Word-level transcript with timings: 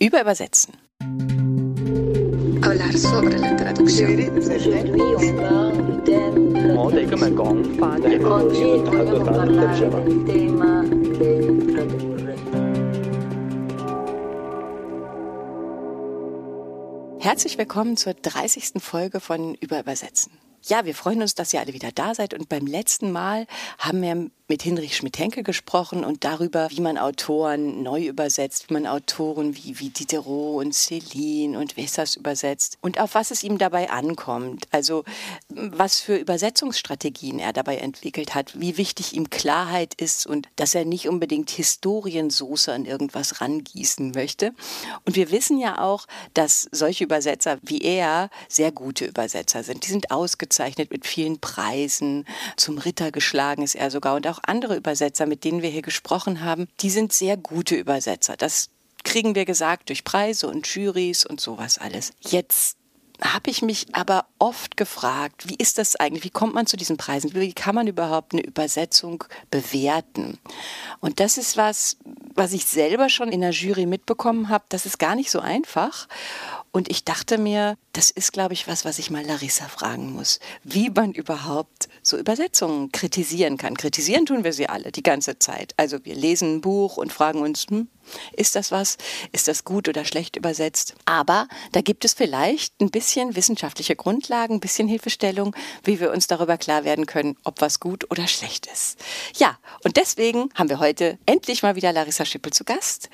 Über 0.00 0.20
Übersetzen. 0.20 0.74
Hablar 2.62 2.92
sobre 2.96 3.36
la 3.36 3.56
traducción. 3.56 4.18
Herzlich 17.20 17.56
willkommen 17.58 17.96
zur 17.96 18.14
30. 18.14 18.82
Folge 18.82 19.20
von 19.20 19.54
Über 19.54 19.78
Übersetzen. 19.78 20.32
Ja, 20.62 20.84
wir 20.84 20.94
freuen 20.96 21.22
uns, 21.22 21.36
dass 21.36 21.52
ihr 21.52 21.60
alle 21.60 21.72
wieder 21.72 21.92
da 21.94 22.14
seid. 22.16 22.34
Und 22.34 22.48
beim 22.48 22.66
letzten 22.66 23.12
Mal 23.12 23.46
haben 23.78 24.02
wir 24.02 24.30
mit 24.46 24.62
Hinrich 24.62 24.96
Schmidt-Henkel 24.96 25.42
gesprochen 25.42 26.04
und 26.04 26.24
darüber, 26.24 26.68
wie 26.70 26.82
man 26.82 26.98
Autoren 26.98 27.82
neu 27.82 28.06
übersetzt, 28.06 28.68
wie 28.68 28.74
man 28.74 28.86
Autoren 28.86 29.56
wie, 29.56 29.80
wie 29.80 29.88
Diderot 29.88 30.62
und 30.62 30.74
Céline 30.74 31.56
und 31.56 31.78
Wessers 31.78 32.16
übersetzt 32.16 32.76
und 32.82 33.00
auf 33.00 33.14
was 33.14 33.30
es 33.30 33.42
ihm 33.42 33.56
dabei 33.56 33.90
ankommt. 33.90 34.66
Also 34.70 35.04
was 35.48 36.00
für 36.00 36.16
Übersetzungsstrategien 36.16 37.38
er 37.38 37.54
dabei 37.54 37.78
entwickelt 37.78 38.34
hat, 38.34 38.60
wie 38.60 38.76
wichtig 38.76 39.14
ihm 39.14 39.30
Klarheit 39.30 39.94
ist 39.94 40.26
und 40.26 40.48
dass 40.56 40.74
er 40.74 40.84
nicht 40.84 41.08
unbedingt 41.08 41.50
Historiensoße 41.50 42.70
an 42.70 42.84
irgendwas 42.84 43.40
rangießen 43.40 44.10
möchte. 44.10 44.52
Und 45.06 45.16
wir 45.16 45.30
wissen 45.30 45.58
ja 45.58 45.80
auch, 45.80 46.06
dass 46.34 46.68
solche 46.70 47.04
Übersetzer 47.04 47.58
wie 47.62 47.80
er 47.80 48.28
sehr 48.48 48.72
gute 48.72 49.06
Übersetzer 49.06 49.62
sind. 49.62 49.86
Die 49.86 49.90
sind 49.90 50.10
ausgezeichnet 50.10 50.90
mit 50.90 51.06
vielen 51.06 51.40
Preisen. 51.40 52.26
Zum 52.56 52.76
Ritter 52.76 53.10
geschlagen 53.10 53.62
ist 53.62 53.74
er 53.74 53.90
sogar 53.90 54.14
und 54.16 54.33
andere 54.42 54.76
Übersetzer, 54.76 55.26
mit 55.26 55.44
denen 55.44 55.62
wir 55.62 55.70
hier 55.70 55.82
gesprochen 55.82 56.40
haben, 56.42 56.68
die 56.80 56.90
sind 56.90 57.12
sehr 57.12 57.36
gute 57.36 57.76
Übersetzer. 57.76 58.36
Das 58.36 58.70
kriegen 59.04 59.34
wir 59.34 59.44
gesagt 59.44 59.90
durch 59.90 60.04
Preise 60.04 60.48
und 60.48 60.66
Jurys 60.66 61.24
und 61.24 61.40
sowas 61.40 61.78
alles. 61.78 62.12
Jetzt 62.20 62.76
habe 63.22 63.50
ich 63.50 63.62
mich 63.62 63.86
aber 63.92 64.26
oft 64.38 64.76
gefragt, 64.76 65.48
wie 65.48 65.54
ist 65.54 65.78
das 65.78 65.96
eigentlich? 65.96 66.24
Wie 66.24 66.30
kommt 66.30 66.54
man 66.54 66.66
zu 66.66 66.76
diesen 66.76 66.96
Preisen? 66.96 67.32
Wie 67.34 67.52
kann 67.52 67.74
man 67.74 67.86
überhaupt 67.86 68.32
eine 68.32 68.42
Übersetzung 68.42 69.24
bewerten? 69.50 70.38
Und 71.00 71.20
das 71.20 71.38
ist 71.38 71.56
was, 71.56 71.96
was 72.34 72.52
ich 72.52 72.64
selber 72.64 73.08
schon 73.08 73.30
in 73.30 73.40
der 73.40 73.50
Jury 73.50 73.86
mitbekommen 73.86 74.48
habe. 74.48 74.64
Das 74.68 74.84
ist 74.84 74.98
gar 74.98 75.14
nicht 75.14 75.30
so 75.30 75.40
einfach. 75.40 76.08
Und 76.74 76.90
ich 76.90 77.04
dachte 77.04 77.38
mir, 77.38 77.78
das 77.92 78.10
ist, 78.10 78.32
glaube 78.32 78.52
ich, 78.52 78.66
was, 78.66 78.84
was 78.84 78.98
ich 78.98 79.08
mal 79.08 79.24
Larissa 79.24 79.68
fragen 79.68 80.10
muss, 80.10 80.40
wie 80.64 80.90
man 80.90 81.12
überhaupt 81.12 81.88
so 82.02 82.18
Übersetzungen 82.18 82.90
kritisieren 82.90 83.58
kann. 83.58 83.76
Kritisieren 83.76 84.26
tun 84.26 84.42
wir 84.42 84.52
sie 84.52 84.68
alle 84.68 84.90
die 84.90 85.04
ganze 85.04 85.38
Zeit. 85.38 85.72
Also 85.76 86.04
wir 86.04 86.16
lesen 86.16 86.56
ein 86.56 86.60
Buch 86.62 86.96
und 86.96 87.12
fragen 87.12 87.42
uns, 87.42 87.66
hm, 87.68 87.86
ist 88.32 88.56
das 88.56 88.72
was? 88.72 88.98
Ist 89.30 89.46
das 89.46 89.62
gut 89.62 89.88
oder 89.88 90.04
schlecht 90.04 90.34
übersetzt? 90.34 90.96
Aber 91.04 91.46
da 91.70 91.80
gibt 91.80 92.04
es 92.04 92.12
vielleicht 92.12 92.80
ein 92.80 92.90
bisschen 92.90 93.36
wissenschaftliche 93.36 93.94
Grundlagen, 93.94 94.54
ein 94.54 94.60
bisschen 94.60 94.88
Hilfestellung, 94.88 95.54
wie 95.84 96.00
wir 96.00 96.10
uns 96.10 96.26
darüber 96.26 96.58
klar 96.58 96.82
werden 96.82 97.06
können, 97.06 97.36
ob 97.44 97.60
was 97.60 97.78
gut 97.78 98.10
oder 98.10 98.26
schlecht 98.26 98.66
ist. 98.66 98.98
Ja, 99.36 99.58
und 99.84 99.96
deswegen 99.96 100.48
haben 100.56 100.70
wir 100.70 100.80
heute 100.80 101.20
endlich 101.24 101.62
mal 101.62 101.76
wieder 101.76 101.92
Larissa 101.92 102.24
Schippel 102.24 102.52
zu 102.52 102.64
Gast. 102.64 103.10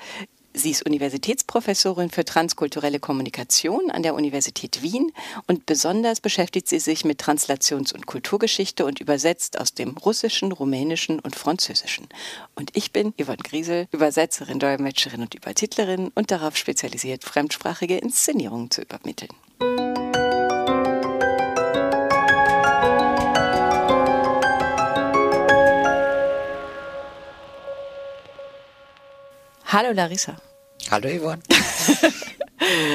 Sie 0.53 0.71
ist 0.71 0.85
Universitätsprofessorin 0.85 2.09
für 2.09 2.25
transkulturelle 2.25 2.99
Kommunikation 2.99 3.89
an 3.89 4.03
der 4.03 4.15
Universität 4.15 4.81
Wien 4.81 5.11
und 5.47 5.65
besonders 5.65 6.19
beschäftigt 6.19 6.67
sie 6.67 6.79
sich 6.79 7.05
mit 7.05 7.21
Translations- 7.21 7.93
und 7.93 8.05
Kulturgeschichte 8.05 8.85
und 8.85 8.99
übersetzt 8.99 9.59
aus 9.59 9.73
dem 9.73 9.97
Russischen, 9.97 10.51
Rumänischen 10.51 11.19
und 11.19 11.35
Französischen. 11.35 12.07
Und 12.55 12.75
ich 12.75 12.91
bin 12.91 13.13
Yvonne 13.13 13.37
Griesel, 13.37 13.87
Übersetzerin, 13.91 14.59
Dolmetscherin 14.59 15.21
und 15.21 15.35
Übertitlerin 15.35 16.11
und 16.15 16.31
darauf 16.31 16.57
spezialisiert, 16.57 17.23
fremdsprachige 17.23 17.97
Inszenierungen 17.97 18.71
zu 18.71 18.81
übermitteln. 18.81 19.31
Hallo 29.71 29.93
Larissa. 29.93 30.35
Hallo 30.89 31.07
Yvonne. 31.07 31.41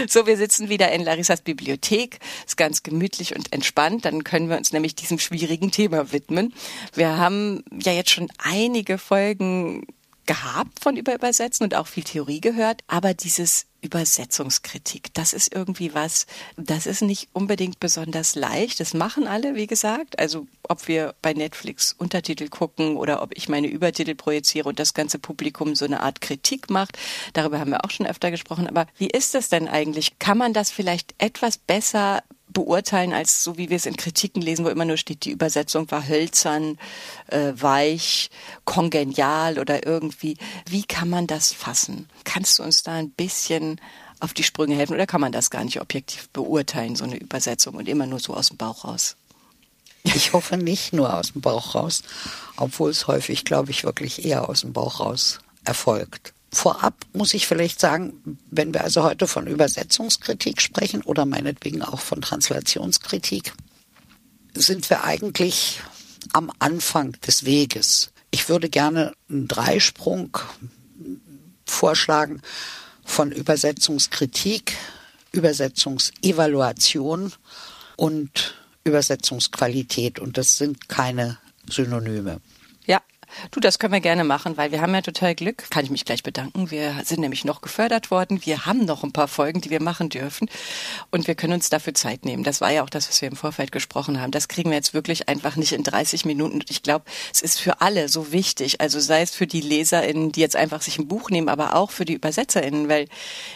So, 0.08 0.28
wir 0.28 0.36
sitzen 0.36 0.68
wieder 0.68 0.92
in 0.92 1.02
Larissas 1.02 1.40
Bibliothek. 1.40 2.20
Ist 2.46 2.56
ganz 2.56 2.84
gemütlich 2.84 3.34
und 3.34 3.52
entspannt. 3.52 4.04
Dann 4.04 4.22
können 4.22 4.48
wir 4.48 4.56
uns 4.56 4.72
nämlich 4.72 4.94
diesem 4.94 5.18
schwierigen 5.18 5.72
Thema 5.72 6.12
widmen. 6.12 6.54
Wir 6.94 7.18
haben 7.18 7.64
ja 7.72 7.92
jetzt 7.92 8.10
schon 8.10 8.28
einige 8.38 8.96
Folgen 8.96 9.84
gehabt 10.26 10.80
von 10.80 10.96
Überübersetzen 10.96 11.64
und 11.64 11.74
auch 11.74 11.86
viel 11.86 12.04
Theorie 12.04 12.40
gehört, 12.40 12.82
aber 12.88 13.14
dieses 13.14 13.66
Übersetzungskritik, 13.80 15.14
das 15.14 15.32
ist 15.32 15.54
irgendwie 15.54 15.94
was, 15.94 16.26
das 16.56 16.86
ist 16.86 17.02
nicht 17.02 17.28
unbedingt 17.32 17.78
besonders 17.78 18.34
leicht. 18.34 18.80
Das 18.80 18.94
machen 18.94 19.28
alle, 19.28 19.54
wie 19.54 19.68
gesagt. 19.68 20.18
Also 20.18 20.46
ob 20.64 20.88
wir 20.88 21.14
bei 21.22 21.32
Netflix 21.32 21.92
Untertitel 21.92 22.48
gucken 22.48 22.96
oder 22.96 23.22
ob 23.22 23.36
ich 23.36 23.48
meine 23.48 23.68
Übertitel 23.68 24.16
projiziere 24.16 24.68
und 24.68 24.80
das 24.80 24.92
ganze 24.92 25.20
Publikum 25.20 25.76
so 25.76 25.84
eine 25.84 26.00
Art 26.00 26.20
Kritik 26.20 26.68
macht, 26.68 26.98
darüber 27.32 27.60
haben 27.60 27.70
wir 27.70 27.84
auch 27.84 27.90
schon 27.90 28.06
öfter 28.06 28.32
gesprochen. 28.32 28.66
Aber 28.66 28.86
wie 28.98 29.08
ist 29.08 29.34
das 29.34 29.48
denn 29.48 29.68
eigentlich? 29.68 30.18
Kann 30.18 30.38
man 30.38 30.52
das 30.52 30.70
vielleicht 30.70 31.14
etwas 31.18 31.56
besser 31.56 32.22
beurteilen 32.56 33.12
als 33.12 33.44
so, 33.44 33.58
wie 33.58 33.68
wir 33.68 33.76
es 33.76 33.84
in 33.84 33.98
Kritiken 33.98 34.40
lesen, 34.40 34.64
wo 34.64 34.70
immer 34.70 34.86
nur 34.86 34.96
steht, 34.96 35.26
die 35.26 35.30
Übersetzung 35.30 35.90
war 35.90 36.08
hölzern, 36.08 36.78
äh, 37.26 37.52
weich, 37.54 38.30
kongenial 38.64 39.58
oder 39.58 39.86
irgendwie. 39.86 40.38
Wie 40.66 40.82
kann 40.82 41.10
man 41.10 41.26
das 41.26 41.52
fassen? 41.52 42.08
Kannst 42.24 42.58
du 42.58 42.62
uns 42.62 42.82
da 42.82 42.94
ein 42.94 43.10
bisschen 43.10 43.78
auf 44.20 44.32
die 44.32 44.42
Sprünge 44.42 44.74
helfen 44.74 44.94
oder 44.94 45.06
kann 45.06 45.20
man 45.20 45.32
das 45.32 45.50
gar 45.50 45.64
nicht 45.64 45.82
objektiv 45.82 46.30
beurteilen, 46.30 46.96
so 46.96 47.04
eine 47.04 47.18
Übersetzung 47.18 47.74
und 47.74 47.90
immer 47.90 48.06
nur 48.06 48.20
so 48.20 48.32
aus 48.32 48.48
dem 48.48 48.56
Bauch 48.56 48.86
raus? 48.86 49.16
Ich 50.04 50.32
hoffe 50.32 50.56
nicht 50.56 50.94
nur 50.94 51.12
aus 51.12 51.32
dem 51.32 51.42
Bauch 51.42 51.74
raus, 51.74 52.04
obwohl 52.56 52.88
es 52.88 53.06
häufig, 53.06 53.44
glaube 53.44 53.70
ich, 53.70 53.84
wirklich 53.84 54.24
eher 54.24 54.48
aus 54.48 54.62
dem 54.62 54.72
Bauch 54.72 55.00
raus 55.00 55.40
erfolgt. 55.66 56.32
Vorab 56.52 56.94
muss 57.12 57.34
ich 57.34 57.46
vielleicht 57.46 57.80
sagen, 57.80 58.38
wenn 58.50 58.72
wir 58.72 58.84
also 58.84 59.02
heute 59.02 59.26
von 59.26 59.46
Übersetzungskritik 59.46 60.62
sprechen 60.62 61.02
oder 61.02 61.26
meinetwegen 61.26 61.82
auch 61.82 62.00
von 62.00 62.22
Translationskritik, 62.22 63.52
sind 64.54 64.88
wir 64.88 65.04
eigentlich 65.04 65.80
am 66.32 66.50
Anfang 66.58 67.12
des 67.26 67.44
Weges. 67.44 68.10
Ich 68.30 68.48
würde 68.48 68.68
gerne 68.68 69.12
einen 69.28 69.48
Dreisprung 69.48 70.38
vorschlagen 71.64 72.42
von 73.04 73.32
Übersetzungskritik, 73.32 74.76
Übersetzungsevaluation 75.32 77.32
und 77.96 78.54
Übersetzungsqualität. 78.84 80.18
Und 80.18 80.38
das 80.38 80.56
sind 80.56 80.88
keine 80.88 81.38
Synonyme. 81.68 82.40
Du, 83.50 83.60
das 83.60 83.78
können 83.78 83.92
wir 83.92 84.00
gerne 84.00 84.24
machen, 84.24 84.56
weil 84.56 84.72
wir 84.72 84.80
haben 84.80 84.94
ja 84.94 85.02
total 85.02 85.34
Glück. 85.34 85.64
Kann 85.70 85.84
ich 85.84 85.90
mich 85.90 86.04
gleich 86.04 86.22
bedanken. 86.22 86.70
Wir 86.70 86.96
sind 87.04 87.20
nämlich 87.20 87.44
noch 87.44 87.60
gefördert 87.60 88.10
worden. 88.10 88.40
Wir 88.44 88.66
haben 88.66 88.84
noch 88.84 89.04
ein 89.04 89.12
paar 89.12 89.28
Folgen, 89.28 89.60
die 89.60 89.70
wir 89.70 89.82
machen 89.82 90.08
dürfen. 90.08 90.48
Und 91.10 91.26
wir 91.26 91.34
können 91.34 91.54
uns 91.54 91.70
dafür 91.70 91.94
Zeit 91.94 92.24
nehmen. 92.24 92.44
Das 92.44 92.60
war 92.60 92.72
ja 92.72 92.82
auch 92.82 92.90
das, 92.90 93.08
was 93.08 93.20
wir 93.20 93.28
im 93.28 93.36
Vorfeld 93.36 93.72
gesprochen 93.72 94.20
haben. 94.20 94.30
Das 94.30 94.48
kriegen 94.48 94.70
wir 94.70 94.76
jetzt 94.76 94.94
wirklich 94.94 95.28
einfach 95.28 95.56
nicht 95.56 95.72
in 95.72 95.82
30 95.82 96.24
Minuten. 96.24 96.54
Und 96.54 96.70
ich 96.70 96.82
glaube, 96.82 97.04
es 97.32 97.42
ist 97.42 97.60
für 97.60 97.80
alle 97.80 98.08
so 98.08 98.32
wichtig. 98.32 98.80
Also 98.80 99.00
sei 99.00 99.22
es 99.22 99.34
für 99.34 99.46
die 99.46 99.60
LeserInnen, 99.60 100.32
die 100.32 100.40
jetzt 100.40 100.56
einfach 100.56 100.82
sich 100.82 100.98
ein 100.98 101.08
Buch 101.08 101.30
nehmen, 101.30 101.48
aber 101.48 101.74
auch 101.74 101.90
für 101.90 102.04
die 102.04 102.16
ÜbersetzerInnen. 102.16 102.88
Weil 102.88 103.06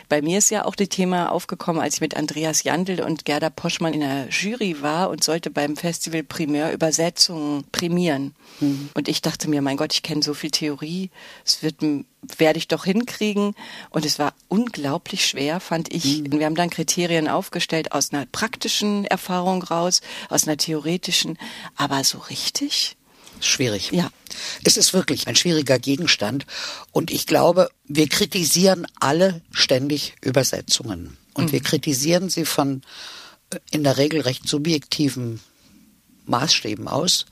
bei 0.09 0.23
mir 0.23 0.39
ist 0.39 0.51
ja 0.51 0.65
auch 0.65 0.75
das 0.75 0.89
Thema 0.89 1.33
aufgekommen, 1.33 1.81
als 1.81 1.95
ich 1.95 2.01
mit 2.01 2.17
Andreas 2.17 2.63
Jandl 2.65 3.01
und 3.01 3.25
Gerda 3.25 3.51
Poschmann 3.51 3.95
in 3.95 4.01
der 4.01 4.29
Jury 4.29 4.83
war 4.83 5.11
und 5.11 5.25
sollte 5.25 5.51
beim 5.51 5.77
Festival 5.77 6.23
Primär 6.23 6.73
Übersetzungen 6.73 7.65
prämieren. 7.73 8.35
Mhm. 8.61 8.91
Und 8.95 9.09
ich 9.09 9.23
dachte 9.23 9.49
mir, 9.49 9.63
mein 9.71 9.77
Gott, 9.77 9.95
ich 9.95 10.03
kenne 10.03 10.21
so 10.21 10.35
viel 10.35 10.51
Theorie, 10.51 11.11
es 11.45 11.63
wird 11.63 11.77
werde 12.39 12.59
ich 12.59 12.67
doch 12.67 12.87
hinkriegen. 12.87 13.55
Und 13.91 14.05
es 14.05 14.19
war 14.19 14.35
unglaublich 14.49 15.25
schwer, 15.25 15.61
fand 15.61 15.95
ich. 15.95 16.23
Mhm. 16.23 16.33
Wir 16.33 16.47
haben 16.47 16.57
dann 16.57 16.71
Kriterien 16.71 17.29
aufgestellt 17.29 17.93
aus 17.93 18.13
einer 18.13 18.27
praktischen 18.27 19.05
Erfahrung 19.05 19.63
raus, 19.63 20.01
aus 20.29 20.49
einer 20.49 20.57
theoretischen, 20.57 21.39
aber 21.77 22.03
so 22.03 22.19
richtig. 22.19 22.97
Schwierig. 23.41 23.93
Ja. 23.93 24.11
Es 24.65 24.77
ist 24.77 24.93
wirklich 24.93 25.29
ein 25.29 25.37
schwieriger 25.37 25.79
Gegenstand. 25.79 26.47
Und 26.91 27.13
ich 27.13 27.29
glaube, 27.29 27.71
wir 27.85 28.09
kritisieren 28.09 28.89
alle 28.99 29.41
ständig 29.53 30.17
Übersetzungen. 30.21 31.17
Und 31.33 31.45
mhm. 31.45 31.53
wir 31.53 31.61
kritisieren 31.61 32.29
sie 32.29 32.45
von 32.45 32.83
äh, 33.51 33.59
in 33.71 33.85
der 33.85 33.99
Regel 33.99 34.23
recht 34.23 34.49
subjektiven 34.49 35.39
Maßstäben 36.27 36.89
aus 36.89 37.25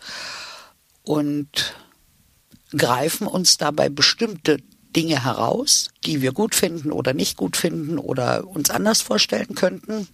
und 1.03 1.75
greifen 2.77 3.27
uns 3.27 3.57
dabei 3.57 3.89
bestimmte 3.89 4.59
Dinge 4.95 5.25
heraus, 5.25 5.91
die 6.05 6.23
wir 6.23 6.33
gut 6.33 6.55
finden 6.55 6.93
oder 6.93 7.15
nicht 7.15 7.37
gut 7.37 7.57
finden 7.57 7.99
oder 7.99 8.47
uns 8.47 8.71
anders 8.71 9.03
vorstellen 9.03 9.55
könnten 9.55 10.09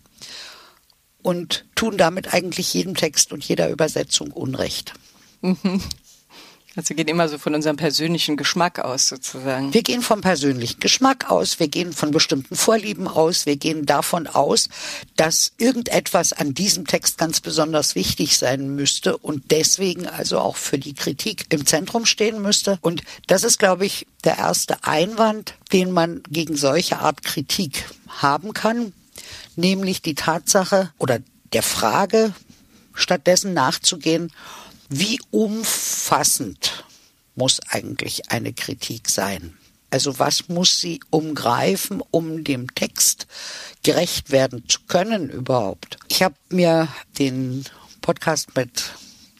und 1.22 1.64
tun 1.74 1.96
damit 1.96 2.34
eigentlich 2.34 2.74
jedem 2.74 2.94
Text 2.94 3.32
und 3.32 3.44
jeder 3.44 3.70
Übersetzung 3.70 4.30
Unrecht. 4.30 4.94
Mhm. 5.40 5.80
Also 6.76 6.88
wir 6.88 6.96
gehen 6.96 7.08
immer 7.08 7.28
so 7.28 7.38
von 7.38 7.54
unserem 7.54 7.76
persönlichen 7.76 8.36
Geschmack 8.36 8.80
aus 8.80 9.08
sozusagen. 9.08 9.72
Wir 9.72 9.82
gehen 9.82 10.02
vom 10.02 10.22
persönlichen 10.22 10.80
Geschmack 10.80 11.30
aus, 11.30 11.60
wir 11.60 11.68
gehen 11.68 11.92
von 11.92 12.10
bestimmten 12.10 12.56
Vorlieben 12.56 13.06
aus, 13.06 13.46
wir 13.46 13.56
gehen 13.56 13.86
davon 13.86 14.26
aus, 14.26 14.68
dass 15.14 15.52
irgendetwas 15.56 16.32
an 16.32 16.52
diesem 16.52 16.86
Text 16.86 17.16
ganz 17.16 17.40
besonders 17.40 17.94
wichtig 17.94 18.36
sein 18.38 18.74
müsste 18.74 19.16
und 19.16 19.52
deswegen 19.52 20.08
also 20.08 20.40
auch 20.40 20.56
für 20.56 20.78
die 20.78 20.94
Kritik 20.94 21.46
im 21.50 21.64
Zentrum 21.64 22.06
stehen 22.06 22.42
müsste. 22.42 22.78
Und 22.80 23.02
das 23.28 23.44
ist, 23.44 23.60
glaube 23.60 23.86
ich, 23.86 24.08
der 24.24 24.38
erste 24.38 24.82
Einwand, 24.82 25.54
den 25.72 25.92
man 25.92 26.22
gegen 26.28 26.56
solche 26.56 26.98
Art 26.98 27.22
Kritik 27.22 27.84
haben 28.08 28.52
kann, 28.52 28.92
nämlich 29.54 30.02
die 30.02 30.16
Tatsache 30.16 30.90
oder 30.98 31.20
der 31.52 31.62
Frage 31.62 32.34
stattdessen 32.94 33.54
nachzugehen, 33.54 34.32
wie 34.88 35.20
umfassend 35.30 36.84
muss 37.34 37.60
eigentlich 37.68 38.30
eine 38.30 38.52
Kritik 38.52 39.08
sein? 39.08 39.56
Also 39.90 40.18
was 40.18 40.48
muss 40.48 40.78
sie 40.78 41.00
umgreifen, 41.10 42.02
um 42.10 42.42
dem 42.42 42.74
Text 42.74 43.26
gerecht 43.82 44.32
werden 44.32 44.64
zu 44.68 44.80
können 44.88 45.30
überhaupt? 45.30 45.98
Ich 46.08 46.22
habe 46.22 46.34
mir 46.48 46.88
den 47.18 47.64
Podcast 48.00 48.56
mit 48.56 48.92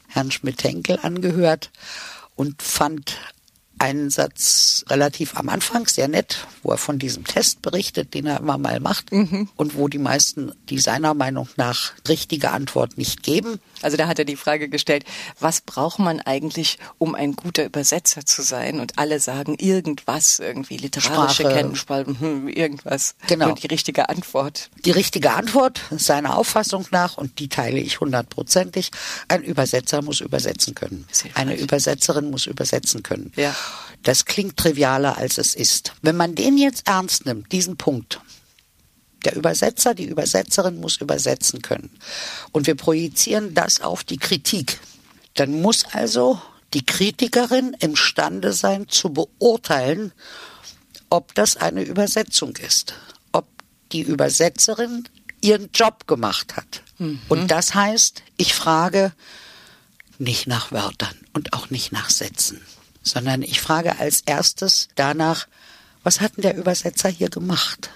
Herrn 0.07 0.31
Schmidt-Henkel 0.31 1.01
angehört 1.03 1.71
und 2.37 2.63
fand 2.63 3.17
einen 3.79 4.11
Satz 4.11 4.85
relativ 4.89 5.37
am 5.37 5.49
Anfang, 5.49 5.87
sehr 5.87 6.09
nett, 6.09 6.47
wo 6.63 6.71
er 6.71 6.79
von 6.79 6.99
diesem 6.99 7.25
Test 7.25 7.61
berichtet, 7.61 8.15
den 8.15 8.27
er 8.27 8.39
immer 8.39 8.57
mal 8.57 8.81
macht 8.81 9.13
mhm. 9.13 9.49
und 9.57 9.77
wo 9.77 9.89
die 9.89 9.99
meisten 9.99 10.53
die 10.69 10.79
seiner 10.79 11.15
Meinung 11.15 11.49
nach 11.57 11.93
richtige 12.09 12.53
Antwort 12.53 12.97
nicht 12.97 13.23
geben. 13.23 13.61
Also 13.85 13.97
da 13.97 14.09
hat 14.09 14.19
er 14.19 14.25
die 14.25 14.37
Frage 14.37 14.69
gestellt, 14.69 15.05
was 15.41 15.61
braucht 15.61 15.99
man 15.99 16.21
eigentlich, 16.21 16.79
um 16.99 17.15
ein 17.15 17.37
guter 17.37 17.65
Übersetzer 17.65 18.25
zu 18.25 18.43
sein? 18.43 18.81
Und 18.81 18.99
alle 18.99 19.21
sagen 19.21 19.57
irgendwas, 19.59 20.39
irgendwie 20.39 20.77
literarische. 20.77 21.45
Kenntnisse, 21.45 22.07
hm, 22.19 22.49
irgendwas. 22.49 23.15
Genau. 23.27 23.51
Und 23.51 23.63
die 23.63 23.67
richtige 23.67 24.09
Antwort. 24.09 24.71
Die 24.85 24.91
richtige 24.91 25.33
Antwort, 25.33 25.81
seiner 25.91 26.37
Auffassung 26.37 26.87
nach, 26.91 27.17
und 27.17 27.39
die 27.39 27.49
teile 27.49 27.79
ich 27.79 28.01
hundertprozentig, 28.01 28.91
ein 29.29 29.43
Übersetzer 29.43 30.03
muss 30.03 30.21
übersetzen 30.21 30.75
können. 30.75 31.07
Eine 31.35 31.57
Übersetzerin 31.57 32.31
muss 32.31 32.47
übersetzen 32.47 33.03
können. 33.03 33.33
Ja. 33.37 33.55
Das 34.03 34.25
klingt 34.25 34.57
trivialer, 34.57 35.17
als 35.19 35.39
es 35.39 35.55
ist. 35.55 35.93
Wenn 36.03 36.17
man 36.17 36.35
den 36.35 36.59
jetzt 36.59 36.87
ernst 36.87 37.27
nimmt, 37.27 37.51
diesen 37.53 37.77
Punkt, 37.77 38.21
der 39.25 39.37
Übersetzer, 39.37 39.95
die 39.95 40.07
Übersetzerin 40.07 40.81
muss 40.81 40.97
übersetzen 40.99 41.63
können. 41.63 41.91
Und 42.53 42.67
wir 42.67 42.75
projizieren 42.75 43.55
das 43.55 43.81
auf 43.81 44.05
die 44.05 44.19
Kritik. 44.19 44.79
Dann 45.35 45.61
muss 45.61 45.85
also 45.93 46.41
die 46.73 46.85
Kritikerin 46.85 47.77
imstande 47.81 48.53
sein 48.53 48.89
zu 48.89 49.13
beurteilen, 49.13 50.13
ob 51.11 51.35
das 51.35 51.57
eine 51.57 51.83
Übersetzung 51.83 52.57
ist, 52.57 52.95
ob 53.33 53.47
die 53.93 54.03
Übersetzerin 54.03 55.09
ihren 55.41 55.71
Job 55.73 56.07
gemacht 56.07 56.57
hat. 56.57 56.83
Mhm. 56.99 57.21
Und 57.29 57.51
das 57.51 57.75
heißt, 57.75 58.23
ich 58.37 58.55
frage 58.55 59.13
nicht 60.19 60.47
nach 60.47 60.73
Wörtern 60.73 61.15
und 61.33 61.53
auch 61.53 61.71
nicht 61.71 61.93
nach 61.93 62.11
Sätzen 62.11 62.61
sondern 63.05 63.43
ich 63.43 63.61
frage 63.61 63.99
als 64.01 64.23
erstes 64.23 64.89
danach, 64.97 65.47
was 66.03 66.21
hat 66.21 66.37
denn 66.37 66.43
der 66.43 66.57
Übersetzer 66.57 67.09
hier 67.09 67.29
gemacht? 67.29 67.91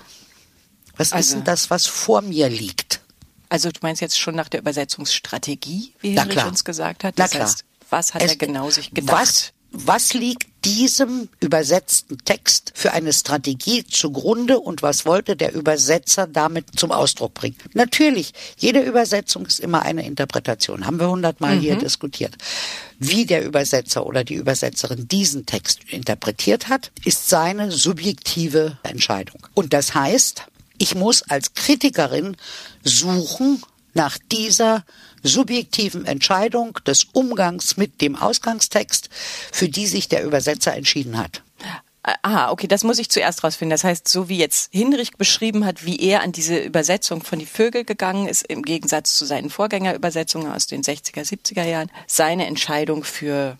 Was 0.98 1.12
also, 1.12 1.26
ist 1.26 1.34
denn 1.34 1.44
das, 1.44 1.70
was 1.70 1.86
vor 1.86 2.22
mir 2.22 2.48
liegt? 2.48 3.00
Also 3.48 3.70
du 3.70 3.78
meinst 3.80 4.02
jetzt 4.02 4.18
schon 4.18 4.34
nach 4.34 4.48
der 4.48 4.60
Übersetzungsstrategie, 4.60 5.94
wie 6.00 6.18
Henrich 6.18 6.44
uns 6.44 6.64
gesagt 6.64 7.04
hat? 7.04 7.18
Das 7.18 7.34
heißt, 7.34 7.64
was 7.88 8.12
hat 8.12 8.22
es, 8.22 8.32
er 8.32 8.36
genau 8.36 8.68
sich 8.68 8.92
gedacht? 8.92 9.16
Was 9.16 9.52
was 9.70 10.14
liegt 10.14 10.46
diesem 10.64 11.28
übersetzten 11.40 12.18
Text 12.24 12.72
für 12.74 12.92
eine 12.92 13.12
Strategie 13.12 13.84
zugrunde 13.84 14.58
und 14.58 14.82
was 14.82 15.04
wollte 15.04 15.36
der 15.36 15.54
Übersetzer 15.54 16.26
damit 16.26 16.78
zum 16.78 16.90
Ausdruck 16.90 17.34
bringen? 17.34 17.56
Natürlich, 17.74 18.32
jede 18.56 18.80
Übersetzung 18.80 19.46
ist 19.46 19.60
immer 19.60 19.82
eine 19.82 20.06
Interpretation, 20.06 20.86
haben 20.86 20.98
wir 20.98 21.10
hundertmal 21.10 21.56
mhm. 21.56 21.60
hier 21.60 21.76
diskutiert. 21.76 22.34
Wie 22.98 23.26
der 23.26 23.44
Übersetzer 23.44 24.06
oder 24.06 24.24
die 24.24 24.34
Übersetzerin 24.34 25.06
diesen 25.06 25.44
Text 25.44 25.80
interpretiert 25.88 26.68
hat, 26.68 26.90
ist 27.04 27.28
seine 27.28 27.70
subjektive 27.70 28.78
Entscheidung. 28.82 29.46
Und 29.54 29.72
das 29.74 29.94
heißt, 29.94 30.44
ich 30.88 30.94
muss 30.94 31.22
als 31.28 31.52
Kritikerin 31.52 32.34
suchen 32.82 33.62
nach 33.92 34.16
dieser 34.32 34.86
subjektiven 35.22 36.06
Entscheidung 36.06 36.78
des 36.86 37.04
Umgangs 37.12 37.76
mit 37.76 38.00
dem 38.00 38.16
Ausgangstext, 38.16 39.10
für 39.52 39.68
die 39.68 39.86
sich 39.86 40.08
der 40.08 40.24
Übersetzer 40.24 40.74
entschieden 40.74 41.18
hat. 41.18 41.42
Aha, 42.22 42.50
okay, 42.50 42.68
das 42.68 42.84
muss 42.84 42.98
ich 42.98 43.10
zuerst 43.10 43.44
rausfinden. 43.44 43.68
Das 43.70 43.84
heißt, 43.84 44.08
so 44.08 44.30
wie 44.30 44.38
jetzt 44.38 44.72
Hinrich 44.72 45.12
beschrieben 45.18 45.66
hat, 45.66 45.84
wie 45.84 46.00
er 46.00 46.22
an 46.22 46.32
diese 46.32 46.58
Übersetzung 46.58 47.22
von 47.22 47.38
die 47.38 47.44
Vögel 47.44 47.84
gegangen 47.84 48.26
ist, 48.26 48.46
im 48.46 48.62
Gegensatz 48.62 49.14
zu 49.14 49.26
seinen 49.26 49.50
Vorgängerübersetzungen 49.50 50.50
aus 50.50 50.66
den 50.66 50.82
60er, 50.82 51.20
70er 51.20 51.64
Jahren, 51.64 51.90
seine 52.06 52.46
Entscheidung 52.46 53.04
für 53.04 53.58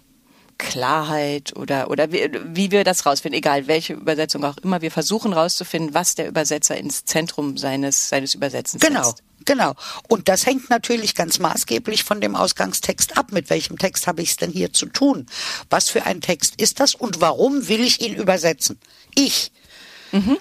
Klarheit 0.58 1.56
oder, 1.56 1.90
oder 1.90 2.12
wie, 2.12 2.30
wie 2.44 2.70
wir 2.70 2.84
das 2.84 3.06
rausfinden, 3.06 3.38
egal 3.38 3.68
welche 3.68 3.94
Übersetzung 3.94 4.44
auch 4.44 4.58
immer, 4.58 4.82
wir 4.82 4.90
versuchen 4.90 5.32
rauszufinden, 5.32 5.94
was 5.94 6.16
der 6.16 6.28
Übersetzer 6.28 6.76
ins 6.76 7.04
Zentrum 7.04 7.56
seines, 7.56 8.08
seines 8.08 8.34
Übersetzens 8.34 8.82
genau. 8.82 9.04
setzt. 9.04 9.22
Genau. 9.44 9.74
Und 10.08 10.28
das 10.28 10.44
hängt 10.44 10.68
natürlich 10.68 11.14
ganz 11.14 11.38
maßgeblich 11.38 12.04
von 12.04 12.20
dem 12.20 12.36
Ausgangstext 12.36 13.16
ab. 13.16 13.32
Mit 13.32 13.48
welchem 13.48 13.78
Text 13.78 14.06
habe 14.06 14.20
ich 14.20 14.30
es 14.30 14.36
denn 14.36 14.50
hier 14.50 14.72
zu 14.72 14.86
tun? 14.86 15.26
Was 15.70 15.88
für 15.88 16.04
ein 16.04 16.20
Text 16.20 16.60
ist 16.60 16.80
das 16.80 16.94
und 16.94 17.20
warum 17.20 17.68
will 17.68 17.80
ich 17.80 18.00
ihn 18.00 18.14
übersetzen? 18.14 18.78
Ich. 19.14 19.52
Mhm. 20.12 20.38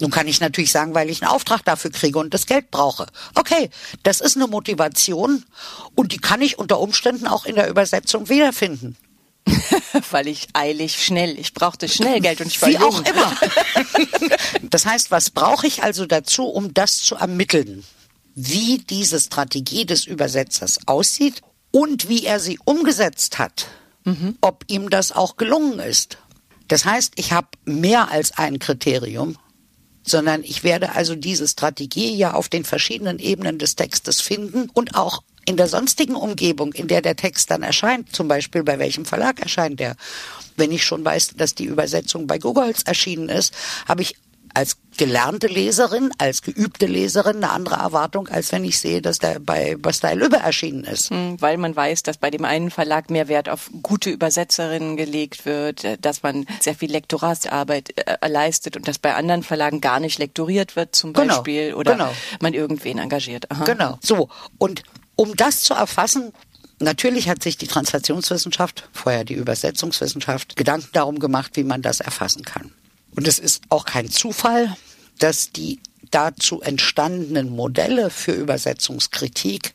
Nun 0.00 0.10
kann 0.10 0.28
ich 0.28 0.40
natürlich 0.40 0.72
sagen, 0.72 0.94
weil 0.94 1.08
ich 1.08 1.22
einen 1.22 1.30
Auftrag 1.30 1.64
dafür 1.64 1.90
kriege 1.90 2.18
und 2.18 2.34
das 2.34 2.46
Geld 2.46 2.70
brauche. 2.70 3.06
Okay, 3.34 3.70
das 4.02 4.20
ist 4.20 4.36
eine 4.36 4.46
Motivation 4.46 5.44
und 5.94 6.12
die 6.12 6.18
kann 6.18 6.42
ich 6.42 6.58
unter 6.58 6.78
Umständen 6.78 7.26
auch 7.26 7.46
in 7.46 7.54
der 7.54 7.68
Übersetzung 7.68 8.28
wiederfinden. 8.28 8.96
weil 10.10 10.28
ich 10.28 10.48
eilig 10.52 11.04
schnell, 11.04 11.38
ich 11.38 11.54
brauchte 11.54 11.88
schnell 11.88 12.20
Geld 12.20 12.40
und 12.40 12.46
ich 12.46 12.60
war 12.62 12.68
Wie 12.68 12.74
jung. 12.74 12.82
auch 12.84 13.00
immer. 13.04 13.36
das 14.62 14.86
heißt, 14.86 15.10
was 15.10 15.30
brauche 15.30 15.66
ich 15.66 15.82
also 15.82 16.06
dazu, 16.06 16.44
um 16.44 16.72
das 16.72 16.96
zu 16.96 17.16
ermitteln? 17.16 17.84
wie 18.34 18.78
diese 18.78 19.20
Strategie 19.20 19.86
des 19.86 20.06
Übersetzers 20.06 20.80
aussieht 20.86 21.42
und 21.70 22.08
wie 22.08 22.24
er 22.24 22.40
sie 22.40 22.58
umgesetzt 22.64 23.38
hat, 23.38 23.66
mhm. 24.04 24.36
ob 24.40 24.64
ihm 24.68 24.90
das 24.90 25.12
auch 25.12 25.36
gelungen 25.36 25.78
ist. 25.78 26.18
Das 26.68 26.84
heißt, 26.84 27.14
ich 27.16 27.32
habe 27.32 27.48
mehr 27.64 28.10
als 28.10 28.36
ein 28.36 28.58
Kriterium, 28.58 29.36
sondern 30.06 30.42
ich 30.42 30.64
werde 30.64 30.92
also 30.92 31.14
diese 31.14 31.46
Strategie 31.48 32.14
ja 32.14 32.34
auf 32.34 32.48
den 32.48 32.64
verschiedenen 32.64 33.18
Ebenen 33.18 33.58
des 33.58 33.76
Textes 33.76 34.20
finden 34.20 34.68
und 34.72 34.94
auch 34.94 35.22
in 35.46 35.56
der 35.56 35.68
sonstigen 35.68 36.16
Umgebung, 36.16 36.72
in 36.72 36.88
der 36.88 37.02
der 37.02 37.16
Text 37.16 37.50
dann 37.50 37.62
erscheint, 37.62 38.14
zum 38.14 38.28
Beispiel 38.28 38.62
bei 38.62 38.78
welchem 38.78 39.04
Verlag 39.04 39.40
erscheint 39.40 39.80
der. 39.80 39.96
Wenn 40.56 40.72
ich 40.72 40.84
schon 40.84 41.04
weiß, 41.04 41.34
dass 41.36 41.54
die 41.54 41.64
Übersetzung 41.64 42.26
bei 42.26 42.38
Googles 42.38 42.82
erschienen 42.84 43.28
ist, 43.28 43.52
habe 43.86 44.02
ich 44.02 44.16
als 44.54 44.76
gelernte 44.96 45.48
Leserin, 45.48 46.12
als 46.18 46.42
geübte 46.42 46.86
Leserin 46.86 47.38
eine 47.38 47.50
andere 47.50 47.74
Erwartung, 47.74 48.28
als 48.28 48.52
wenn 48.52 48.64
ich 48.64 48.78
sehe, 48.78 49.02
dass 49.02 49.18
der 49.18 49.40
bei 49.40 49.76
Bastei 49.76 50.14
Lübbe 50.14 50.36
erschienen 50.36 50.84
ist. 50.84 51.10
Hm, 51.10 51.40
weil 51.40 51.58
man 51.58 51.74
weiß, 51.74 52.04
dass 52.04 52.18
bei 52.18 52.30
dem 52.30 52.44
einen 52.44 52.70
Verlag 52.70 53.10
mehr 53.10 53.26
Wert 53.26 53.48
auf 53.48 53.68
gute 53.82 54.10
Übersetzerinnen 54.10 54.96
gelegt 54.96 55.44
wird, 55.44 55.82
äh, 55.82 55.98
dass 56.00 56.22
man 56.22 56.46
sehr 56.60 56.76
viel 56.76 56.92
Lektoratsarbeit 56.92 57.94
äh, 58.06 58.28
leistet 58.28 58.76
und 58.76 58.86
dass 58.86 59.00
bei 59.00 59.16
anderen 59.16 59.42
Verlagen 59.42 59.80
gar 59.80 59.98
nicht 59.98 60.20
lektoriert 60.20 60.76
wird 60.76 60.94
zum 60.94 61.12
genau, 61.12 61.34
Beispiel 61.34 61.74
oder 61.74 61.92
genau. 61.92 62.12
man 62.40 62.54
irgendwen 62.54 62.98
engagiert. 62.98 63.50
Aha. 63.50 63.64
Genau. 63.64 63.98
So. 64.00 64.28
Und 64.58 64.84
um 65.16 65.34
das 65.36 65.62
zu 65.62 65.74
erfassen, 65.74 66.32
Natürlich 66.80 67.28
hat 67.28 67.42
sich 67.42 67.56
die 67.56 67.66
Translationswissenschaft, 67.68 68.88
vorher 68.92 69.24
die 69.24 69.34
Übersetzungswissenschaft, 69.34 70.56
Gedanken 70.56 70.88
darum 70.92 71.18
gemacht, 71.18 71.52
wie 71.54 71.62
man 71.62 71.82
das 71.82 72.00
erfassen 72.00 72.44
kann. 72.44 72.72
Und 73.16 73.28
es 73.28 73.38
ist 73.38 73.62
auch 73.68 73.84
kein 73.84 74.10
Zufall, 74.10 74.76
dass 75.18 75.52
die 75.52 75.78
dazu 76.10 76.60
entstandenen 76.60 77.50
Modelle 77.50 78.10
für 78.10 78.32
Übersetzungskritik 78.32 79.74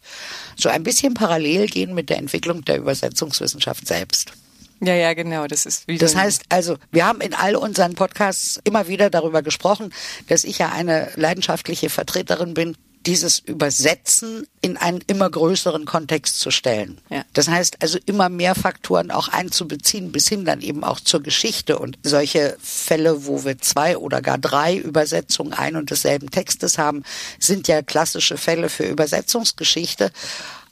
so 0.56 0.70
ein 0.70 0.84
bisschen 0.84 1.14
parallel 1.14 1.68
gehen 1.68 1.94
mit 1.94 2.10
der 2.10 2.18
Entwicklung 2.18 2.64
der 2.66 2.78
Übersetzungswissenschaft 2.78 3.88
selbst. 3.88 4.34
Ja, 4.82 4.94
ja, 4.94 5.14
genau. 5.14 5.48
Das 5.48 5.66
ist 5.66 5.88
wie 5.88 5.98
Das 5.98 6.16
heißt 6.16 6.44
also, 6.50 6.78
wir 6.92 7.06
haben 7.06 7.20
in 7.20 7.34
all 7.34 7.56
unseren 7.56 7.96
Podcasts 7.96 8.60
immer 8.64 8.88
wieder 8.88 9.10
darüber 9.10 9.42
gesprochen, 9.42 9.94
dass 10.28 10.44
ich 10.44 10.60
ja 10.60 10.72
eine 10.72 11.10
leidenschaftliche 11.16 11.90
Vertreterin 11.90 12.54
bin 12.54 12.78
dieses 13.06 13.40
Übersetzen 13.40 14.46
in 14.62 14.76
einen 14.76 15.02
immer 15.08 15.30
größeren 15.30 15.86
Kontext 15.86 16.40
zu 16.40 16.52
stellen. 16.52 17.00
Ja. 17.10 17.24
Das 17.34 17.48
heißt 17.48 17.78
also 17.82 17.98
immer 18.06 18.28
mehr 18.30 18.56
Faktoren 18.56 19.10
auch 19.10 19.30
einzubeziehen, 19.30 20.12
bis 20.12 20.28
hin 20.28 20.44
dann 20.44 20.62
eben 20.62 20.84
auch 20.84 21.00
zur 21.00 21.24
Geschichte. 21.24 21.80
Und 21.80 21.98
solche 22.04 22.58
Fälle, 22.62 23.26
wo 23.26 23.46
wir 23.46 23.58
zwei 23.60 23.98
oder 23.98 24.22
gar 24.22 24.38
drei 24.38 24.76
Übersetzungen 24.78 25.54
ein 25.54 25.76
und 25.76 25.92
desselben 25.92 26.30
Textes 26.30 26.78
haben, 26.78 27.04
sind 27.40 27.68
ja 27.68 27.82
klassische 27.82 28.38
Fälle 28.38 28.70
für 28.70 28.84
Übersetzungsgeschichte, 28.84 30.12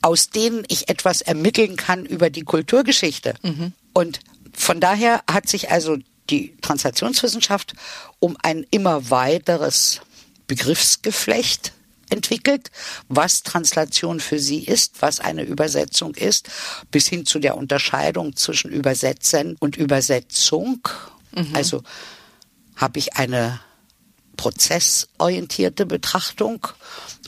aus 0.01 0.29
denen 0.29 0.63
ich 0.67 0.89
etwas 0.89 1.22
ermitteln 1.22 1.77
kann 1.77 2.05
über 2.05 2.29
die 2.29 2.43
Kulturgeschichte. 2.43 3.36
Mhm. 3.41 3.72
Und 3.93 4.19
von 4.53 4.81
daher 4.81 5.24
hat 5.31 5.48
sich 5.48 5.72
also 5.72 5.98
die 6.29 6.57
Translationswissenschaft 6.62 7.74
um 8.19 8.36
ein 8.41 8.65
immer 8.69 9.10
weiteres 9.10 10.01
Begriffsgeflecht 10.48 11.72
entwickelt, 12.10 12.72
was 13.10 13.44
Translation 13.44 14.20
für 14.20 14.40
sie 14.40 14.64
ist, 14.64 15.02
was 15.02 15.20
eine 15.20 15.44
Übersetzung 15.44 16.16
ist, 16.16 16.50
bis 16.92 17.08
hin 17.08 17.26
zu 17.26 17.40
der 17.40 17.58
Unterscheidung 17.58 18.36
zwischen 18.36 18.72
Übersetzen 18.72 19.56
und 19.60 19.78
Übersetzung. 19.78 20.88
Mhm. 21.36 21.56
Also 21.56 21.84
habe 22.76 23.00
ich 23.00 23.16
eine 23.16 23.60
prozessorientierte 24.38 25.86
Betrachtung 25.86 26.68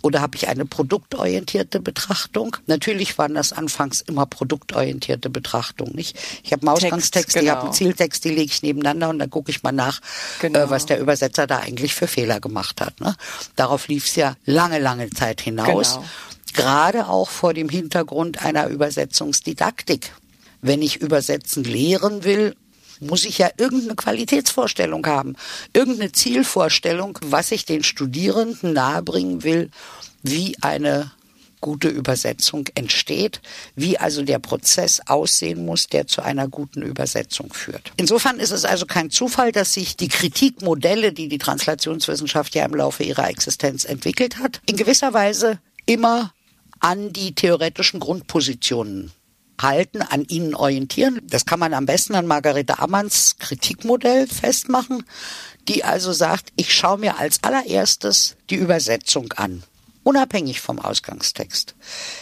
oder 0.03 0.21
habe 0.21 0.35
ich 0.35 0.47
eine 0.47 0.65
produktorientierte 0.65 1.79
Betrachtung? 1.79 2.55
Natürlich 2.67 3.17
waren 3.17 3.35
das 3.35 3.53
anfangs 3.53 4.01
immer 4.01 4.25
produktorientierte 4.25 5.29
Betrachtung, 5.29 5.91
nicht? 5.93 6.17
Ich 6.43 6.51
habe 6.51 6.61
einen 6.61 6.75
Ausgangstext, 6.75 7.33
genau. 7.33 7.43
ich 7.43 7.49
habe 7.51 7.63
einen 7.63 7.73
Zieltext, 7.73 8.23
die 8.23 8.29
lege 8.29 8.51
ich 8.51 8.61
nebeneinander 8.61 9.09
und 9.09 9.19
dann 9.19 9.29
gucke 9.29 9.51
ich 9.51 9.63
mal 9.63 9.71
nach, 9.71 9.99
äh, 9.99 10.01
genau. 10.41 10.59
äh, 10.59 10.69
was 10.69 10.85
der 10.85 10.99
Übersetzer 10.99 11.47
da 11.47 11.59
eigentlich 11.59 11.93
für 11.93 12.07
Fehler 12.07 12.39
gemacht 12.39 12.81
hat. 12.81 12.99
Ne? 13.01 13.15
Darauf 13.55 13.87
lief 13.87 14.05
es 14.05 14.15
ja 14.15 14.35
lange, 14.45 14.79
lange 14.79 15.09
Zeit 15.09 15.41
hinaus. 15.41 15.95
Genau. 15.95 16.05
Gerade 16.53 17.07
auch 17.07 17.29
vor 17.29 17.53
dem 17.53 17.69
Hintergrund 17.69 18.43
einer 18.43 18.67
Übersetzungsdidaktik. 18.67 20.11
Wenn 20.61 20.81
ich 20.81 20.97
übersetzen 20.97 21.63
lehren 21.63 22.23
will, 22.23 22.55
muss 22.99 23.25
ich 23.25 23.37
ja 23.37 23.49
irgendeine 23.57 23.95
Qualitätsvorstellung 23.95 25.05
haben, 25.05 25.35
irgendeine 25.73 26.11
Zielvorstellung, 26.11 27.17
was 27.21 27.51
ich 27.51 27.65
den 27.65 27.83
Studierenden 27.83 28.73
nahebringen 28.73 29.43
will, 29.43 29.69
wie 30.23 30.55
eine 30.61 31.11
gute 31.61 31.89
Übersetzung 31.89 32.67
entsteht, 32.75 33.41
wie 33.75 33.97
also 33.97 34.21
der 34.21 34.39
Prozess 34.39 35.01
aussehen 35.05 35.65
muss, 35.65 35.87
der 35.87 36.07
zu 36.07 36.21
einer 36.21 36.47
guten 36.47 36.81
Übersetzung 36.81 37.51
führt. 37.53 37.91
Insofern 37.97 38.39
ist 38.39 38.51
es 38.51 38.65
also 38.65 38.85
kein 38.85 39.09
Zufall, 39.09 39.51
dass 39.51 39.73
sich 39.73 39.97
die 39.97 40.07
Kritikmodelle, 40.07 41.11
die 41.11 41.27
die 41.27 41.37
Translationswissenschaft 41.37 42.55
ja 42.55 42.65
im 42.65 42.75
Laufe 42.75 43.03
ihrer 43.03 43.29
Existenz 43.29 43.85
entwickelt 43.85 44.37
hat, 44.37 44.61
in 44.67 44.77
gewisser 44.77 45.13
Weise 45.13 45.59
immer 45.85 46.33
an 46.79 47.11
die 47.11 47.35
theoretischen 47.35 47.99
Grundpositionen 47.99 49.11
halten, 49.61 50.01
an 50.01 50.25
ihnen 50.25 50.55
orientieren. 50.55 51.21
Das 51.23 51.45
kann 51.45 51.59
man 51.59 51.73
am 51.73 51.85
besten 51.85 52.15
an 52.15 52.27
Margarete 52.27 52.79
Ammanns 52.79 53.35
Kritikmodell 53.39 54.27
festmachen, 54.27 55.03
die 55.67 55.83
also 55.83 56.13
sagt, 56.13 56.51
ich 56.55 56.73
schaue 56.73 56.97
mir 56.97 57.17
als 57.19 57.43
allererstes 57.43 58.35
die 58.49 58.55
Übersetzung 58.55 59.33
an, 59.33 59.63
unabhängig 60.03 60.61
vom 60.61 60.79
Ausgangstext. 60.79 61.75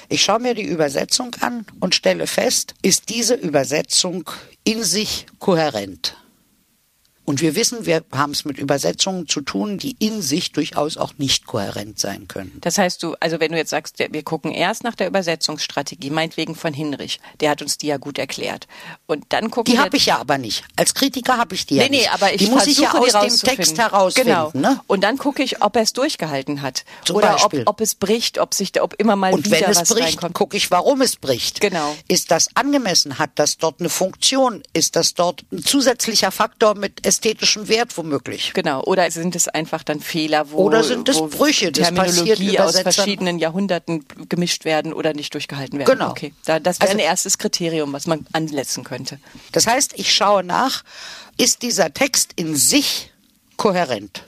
Ich 0.10 0.24
schaue 0.24 0.40
mir 0.40 0.54
die 0.54 0.68
Übersetzung 0.68 1.36
an 1.40 1.66
und 1.80 1.96
stelle 1.96 2.28
fest, 2.28 2.74
ist 2.82 3.10
diese 3.10 3.36
Übersetzung 3.36 4.30
in 4.64 4.84
sich 4.84 5.28
kohärent. 5.40 6.18
Und 7.28 7.42
wir 7.42 7.56
wissen, 7.56 7.86
wir 7.86 8.06
haben 8.14 8.32
es 8.32 8.46
mit 8.46 8.58
Übersetzungen 8.58 9.28
zu 9.28 9.42
tun, 9.42 9.78
die 9.78 9.98
in 10.00 10.22
sich 10.22 10.54
durchaus 10.54 10.96
auch 10.96 11.12
nicht 11.18 11.46
kohärent 11.46 12.00
sein 12.00 12.30
können. 12.30 12.54
Das 12.62 12.78
heißt, 12.78 13.04
du, 13.04 13.16
also 13.20 13.42
wenn 13.42 13.52
du 13.52 13.58
jetzt 13.58 13.72
sagst, 13.72 14.00
wir 14.00 14.24
gucken 14.24 14.54
erst 14.54 14.86
nach 14.86 14.96
der 14.96 15.08
Übersetzungsstrategie, 15.08 16.10
meinetwegen 16.10 16.56
von 16.56 16.74
Hinrich, 16.74 17.20
der 17.42 17.50
hat 17.50 17.62
uns 17.62 17.78
die 17.78 17.88
ja 17.88 17.98
gut 17.98 18.18
erklärt. 18.18 18.70
Und 19.08 19.26
dann 19.28 19.52
gucken 19.52 19.74
Die 19.74 19.78
habe 19.78 19.98
ich 19.98 20.06
ja 20.06 20.20
aber 20.20 20.38
nicht. 20.38 20.64
Als 20.78 20.94
Kritiker 20.94 21.36
habe 21.36 21.54
ich 21.54 21.66
die 21.66 21.74
nee, 21.74 21.82
ja 21.82 21.90
nicht. 21.90 22.02
Nee, 22.04 22.08
aber 22.08 22.34
ich 22.34 22.38
die 22.38 22.48
muss 22.48 22.66
ich 22.66 22.78
ja 22.78 22.94
aus 22.94 23.12
dem 23.12 23.36
Text 23.36 23.78
herausfinden. 23.78 24.30
Genau. 24.30 24.52
Ne? 24.54 24.80
Und 24.88 25.04
dann 25.04 25.18
gucke 25.18 25.44
ich, 25.44 25.62
ob 25.62 25.76
er 25.76 25.82
es 25.82 25.92
durchgehalten 25.92 26.62
hat. 26.62 26.86
Zum 27.04 27.18
oder 27.18 27.44
ob, 27.44 27.54
ob, 27.66 27.82
es 27.82 27.96
bricht, 27.96 28.40
ob 28.40 28.54
sich, 28.54 28.82
ob 28.82 28.94
immer 28.94 29.18
mal 29.18 29.34
Und 29.34 29.46
wieder 29.46 29.60
wenn 29.60 29.72
es 29.72 29.84
bricht, 29.84 30.22
gucke 30.34 30.56
ich, 30.56 30.72
warum 30.72 31.02
es 31.02 31.18
bricht. 31.18 31.60
Genau. 31.60 31.94
Ist 32.08 32.32
das 32.32 32.48
angemessen? 32.54 33.20
Hat 33.20 33.32
das 33.36 33.58
dort 33.58 33.82
eine 33.82 33.90
Funktion? 33.90 34.64
Ist 34.72 34.96
das 34.96 35.14
dort 35.14 35.44
ein 35.52 35.62
zusätzlicher 35.62 36.32
Faktor 36.32 36.76
mit 36.76 37.06
ästhetischem 37.18 37.68
Wert? 37.68 37.98
womöglich. 37.98 38.54
Genau. 38.54 38.84
Oder 38.84 39.10
sind 39.12 39.36
es 39.36 39.48
einfach 39.48 39.84
dann 39.84 40.00
Fehler, 40.00 40.52
wo, 40.52 40.58
oder 40.58 40.84
sind 40.84 41.10
es 41.10 41.18
Brüche, 41.18 41.72
das 41.72 41.92
Terminologie 41.92 42.60
aus 42.60 42.80
verschiedenen 42.80 43.40
Jahrhunderten 43.40 44.06
gemischt 44.30 44.66
werden 44.66 44.94
oder 44.94 45.14
nicht 45.14 45.34
durchgehalten 45.34 45.80
werden? 45.80 45.98
Genau. 45.98 46.12
Okay. 46.12 46.34
Da, 46.46 46.60
das 46.60 46.80
wäre 46.80 46.92
also, 46.92 47.02
ein 47.02 47.06
erstes 47.06 47.38
Kriterium, 47.38 47.94
was 47.94 48.08
man 48.08 48.26
ansetzen 48.34 48.84
könnte. 48.84 49.20
Das 49.52 49.68
heißt, 49.68 49.94
ich 49.96 50.14
schaue 50.14 50.44
nach, 50.44 50.84
ist 51.38 51.62
dieser 51.62 51.94
Text 51.94 52.34
in 52.36 52.56
sich 52.56 53.12
kohärent, 53.58 54.24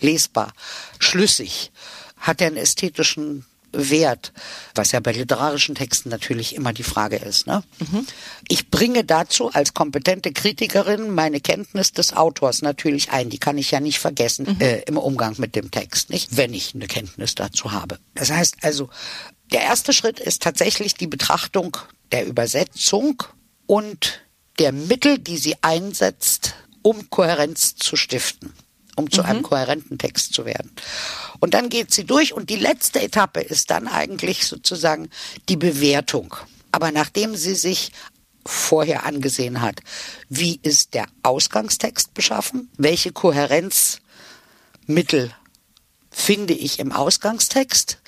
lesbar, 0.00 0.52
schlüssig? 0.98 1.70
Hat 2.18 2.40
er 2.40 2.48
einen 2.48 2.56
ästhetischen 2.56 3.44
Wert, 3.72 4.32
was 4.74 4.92
ja 4.92 5.00
bei 5.00 5.12
literarischen 5.12 5.74
Texten 5.74 6.08
natürlich 6.08 6.54
immer 6.54 6.72
die 6.72 6.82
Frage 6.82 7.16
ist. 7.16 7.46
Ne? 7.46 7.62
Mhm. 7.78 8.06
Ich 8.48 8.70
bringe 8.70 9.04
dazu 9.04 9.50
als 9.50 9.74
kompetente 9.74 10.32
Kritikerin 10.32 11.10
meine 11.10 11.40
Kenntnis 11.40 11.92
des 11.92 12.14
Autors 12.14 12.62
natürlich 12.62 13.10
ein. 13.10 13.30
Die 13.30 13.38
kann 13.38 13.58
ich 13.58 13.70
ja 13.70 13.80
nicht 13.80 13.98
vergessen 13.98 14.46
mhm. 14.48 14.60
äh, 14.60 14.80
im 14.82 14.96
Umgang 14.96 15.34
mit 15.38 15.56
dem 15.56 15.70
Text, 15.70 16.10
nicht, 16.10 16.36
wenn 16.36 16.54
ich 16.54 16.74
eine 16.74 16.86
Kenntnis 16.86 17.34
dazu 17.34 17.72
habe. 17.72 17.98
Das 18.14 18.30
heißt 18.30 18.56
also, 18.62 18.90
der 19.52 19.62
erste 19.62 19.92
Schritt 19.92 20.20
ist 20.20 20.42
tatsächlich 20.42 20.94
die 20.94 21.06
Betrachtung 21.06 21.76
der 22.12 22.26
Übersetzung 22.26 23.22
und 23.66 24.22
der 24.58 24.72
Mittel, 24.72 25.18
die 25.18 25.38
sie 25.38 25.56
einsetzt, 25.62 26.54
um 26.82 27.08
Kohärenz 27.10 27.76
zu 27.76 27.96
stiften 27.96 28.52
um 28.96 29.10
zu 29.10 29.22
mhm. 29.22 29.28
einem 29.28 29.42
kohärenten 29.42 29.98
Text 29.98 30.34
zu 30.34 30.44
werden. 30.44 30.70
Und 31.40 31.54
dann 31.54 31.68
geht 31.68 31.92
sie 31.92 32.04
durch 32.04 32.32
und 32.32 32.50
die 32.50 32.56
letzte 32.56 33.00
Etappe 33.02 33.40
ist 33.40 33.70
dann 33.70 33.88
eigentlich 33.88 34.46
sozusagen 34.46 35.08
die 35.48 35.56
Bewertung. 35.56 36.36
Aber 36.72 36.92
nachdem 36.92 37.36
sie 37.36 37.54
sich 37.54 37.92
vorher 38.44 39.04
angesehen 39.04 39.60
hat, 39.60 39.80
wie 40.28 40.58
ist 40.62 40.94
der 40.94 41.06
Ausgangstext 41.22 42.14
beschaffen, 42.14 42.70
welche 42.76 43.12
Kohärenzmittel 43.12 44.00
finde 46.10 46.54
ich 46.54 46.78
im 46.78 46.92
Ausgangstext, 46.92 47.98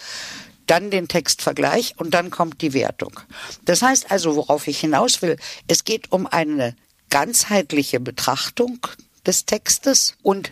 dann 0.67 0.91
den 0.91 1.09
Textvergleich 1.09 1.95
und 1.99 2.13
dann 2.13 2.31
kommt 2.31 2.63
die 2.63 2.73
Wertung. 2.73 3.21
Das 3.65 3.83
heißt 3.83 4.11
also, 4.11 4.37
worauf 4.37 4.67
ich 4.67 4.81
hinaus 4.81 5.23
will, 5.23 5.37
es 5.69 5.85
geht 5.85 6.11
um 6.11 6.27
eine 6.27 6.75
ganzheitliche 7.11 8.01
Betrachtung 8.01 8.87
des 9.27 9.45
Textes 9.47 10.15
und 10.23 10.51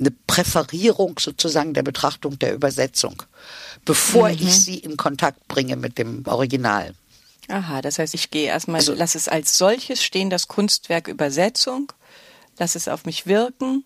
eine 0.00 0.10
Präferierung 0.26 1.18
sozusagen 1.18 1.74
der 1.74 1.82
Betrachtung 1.82 2.38
der 2.38 2.54
Übersetzung, 2.54 3.22
bevor 3.84 4.28
mhm. 4.28 4.34
ich 4.34 4.60
sie 4.60 4.78
in 4.78 4.96
Kontakt 4.96 5.46
bringe 5.46 5.76
mit 5.76 5.98
dem 5.98 6.26
Original. 6.26 6.94
Aha, 7.48 7.82
das 7.82 7.98
heißt, 7.98 8.14
ich 8.14 8.30
gehe 8.30 8.46
erstmal, 8.46 8.80
also, 8.80 8.94
lass 8.94 9.14
es 9.14 9.28
als 9.28 9.58
solches 9.58 10.02
stehen, 10.02 10.30
das 10.30 10.48
Kunstwerk 10.48 11.08
Übersetzung, 11.08 11.92
lass 12.58 12.74
es 12.74 12.88
auf 12.88 13.04
mich 13.04 13.26
wirken, 13.26 13.84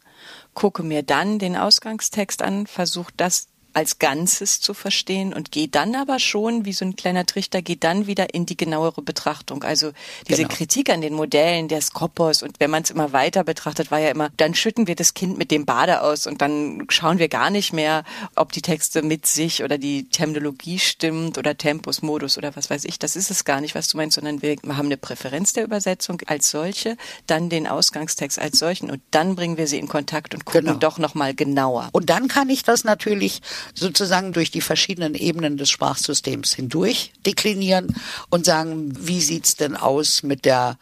gucke 0.53 0.83
mir 0.83 1.03
dann 1.03 1.39
den 1.39 1.57
Ausgangstext 1.57 2.43
an, 2.43 2.67
versuche 2.67 3.13
das 3.17 3.49
als 3.75 3.99
Ganzes 3.99 4.61
zu 4.61 4.73
verstehen 4.73 5.35
und 5.35 5.51
geht 5.51 5.75
dann 5.75 5.95
aber 5.95 6.19
schon, 6.19 6.65
wie 6.65 6.73
so 6.73 6.85
ein 6.85 6.97
kleiner 6.97 7.27
Trichter, 7.27 7.61
geht 7.61 7.85
dann 7.85 8.07
wieder 8.07 8.33
in 8.33 8.47
die 8.47 8.57
genauere 8.57 9.03
Betrachtung. 9.03 9.65
Also 9.65 9.93
diese 10.29 10.43
genau. 10.43 10.55
Kritik 10.55 10.91
an 10.91 11.01
den 11.01 11.15
Modellen 11.15 11.69
der 11.69 11.81
Skopos 11.81 12.43
und 12.43 12.61
wenn 12.61 12.71
man 12.71 12.85
es 12.85 12.91
immer 12.91 13.13
weiter 13.13 13.45
betrachtet, 13.45 13.91
war 13.91 13.99
ja 13.99 14.11
immer, 14.11 14.31
dann 14.37 14.55
schütten 14.55 14.87
wir 14.87 14.95
das 14.95 15.15
Kind 15.15 15.39
mit 15.39 15.51
dem 15.51 15.67
Bade 15.67 16.03
aus 16.03 16.27
und 16.27 16.41
dann 16.41 16.87
schauen 16.89 17.19
wir 17.19 17.29
gar 17.29 17.51
nicht 17.51 17.73
mehr, 17.73 18.05
ob 18.37 18.53
die 18.53 18.63
Texte 18.63 19.03
mit 19.03 19.27
sich 19.27 19.65
oder 19.65 19.77
die 19.77 20.09
Terminologie 20.09 20.79
stimmt 20.79 21.37
oder 21.37 21.57
Tempus, 21.57 22.03
Modus 22.03 22.39
oder 22.39 22.55
was 22.57 22.71
weiß 22.71 22.85
ich. 22.85 22.99
Das 22.99 23.17
ist 23.17 23.31
es 23.31 23.45
gar 23.45 23.61
nicht, 23.61 23.75
was 23.75 23.89
du 23.89 23.97
meinst, 23.97 24.15
sondern 24.15 24.41
wir 24.41 24.57
haben 24.69 24.87
eine 24.87 24.97
Präferenz 24.97 25.53
der 25.53 25.65
Übersetzung 25.65 26.21
als 26.27 26.51
solche, 26.51 26.97
dann 27.27 27.49
den 27.49 27.67
Ausgangstext 27.67 28.39
als 28.39 28.59
solchen 28.59 28.91
und 28.91 29.03
dann 29.11 29.35
bringen 29.35 29.57
wir 29.57 29.67
sie 29.67 29.79
in 29.79 29.89
Kontakt 29.89 30.35
und 30.35 30.45
gucken 30.45 30.67
genau. 30.67 30.79
doch 30.79 30.99
nochmal 30.99 31.35
genauer. 31.35 31.89
Und 31.93 32.11
dann 32.11 32.29
kann 32.29 32.49
ich 32.51 32.63
das 32.63 32.85
natürlich 32.85 33.43
sozusagen 33.75 34.33
durch 34.33 34.51
die 34.51 34.61
verschiedenen 34.61 35.15
Ebenen 35.15 35.57
des 35.57 35.71
Sprachsystems 35.71 36.55
hindurch 36.55 37.13
deklinieren 37.25 37.95
und 38.31 38.45
sagen, 38.45 38.93
wie 39.07 39.21
sieht's 39.21 39.57
denn 39.57 39.77
aus 39.77 40.23
mit 40.23 40.45
der, 40.45 40.79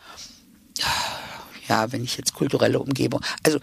ja, 1.69 1.93
wenn 1.93 2.05
ich 2.05 2.17
jetzt 2.17 2.35
kulturelle 2.35 2.81
Umgebung, 2.81 3.21
also 3.43 3.61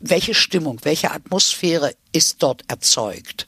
welche 0.00 0.34
Stimmung, 0.34 0.80
welche 0.82 1.12
Atmosphäre 1.12 1.94
ist 2.12 2.42
dort 2.42 2.64
erzeugt? 2.68 3.46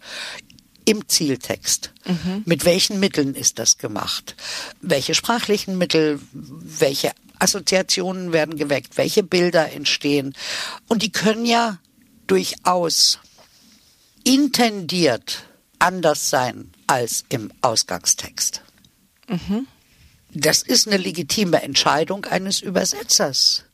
Im 0.85 1.07
Zieltext. 1.07 1.93
Mhm. 2.07 2.43
Mit 2.47 2.65
welchen 2.65 2.99
Mitteln 2.99 3.35
ist 3.35 3.59
das 3.59 3.77
gemacht? 3.77 4.37
Welche 4.81 5.15
sprachlichen 5.15 5.77
Mittel, 5.77 6.19
welche 6.33 7.13
Assoziationen 7.39 8.33
werden 8.33 8.57
geweckt, 8.57 8.97
welche 8.97 9.23
Bilder 9.23 9.71
entstehen? 9.71 10.35
Und 10.87 11.03
die 11.03 11.13
können 11.13 11.45
ja 11.45 11.79
durchaus 12.27 13.19
intendiert 14.29 15.45
anders 15.79 16.29
sein 16.29 16.71
als 16.87 17.25
im 17.31 17.51
Ausgangstext. 17.63 18.63
Mhm. 19.27 19.67
Das 20.35 20.63
ist 20.63 20.87
eine 20.87 20.99
legitime 20.99 21.63
Entscheidung 21.63 22.27
eines 22.27 22.61
Übersetzers. 22.61 23.65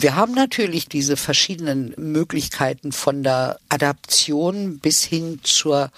Wir 0.00 0.16
haben 0.16 0.34
natürlich 0.34 0.88
diese 0.88 1.16
verschiedenen 1.16 1.94
Möglichkeiten 1.96 2.90
von 2.90 3.22
der 3.22 3.60
Adaption 3.68 4.80
bis 4.80 5.04
hin 5.04 5.38
zur 5.44 5.90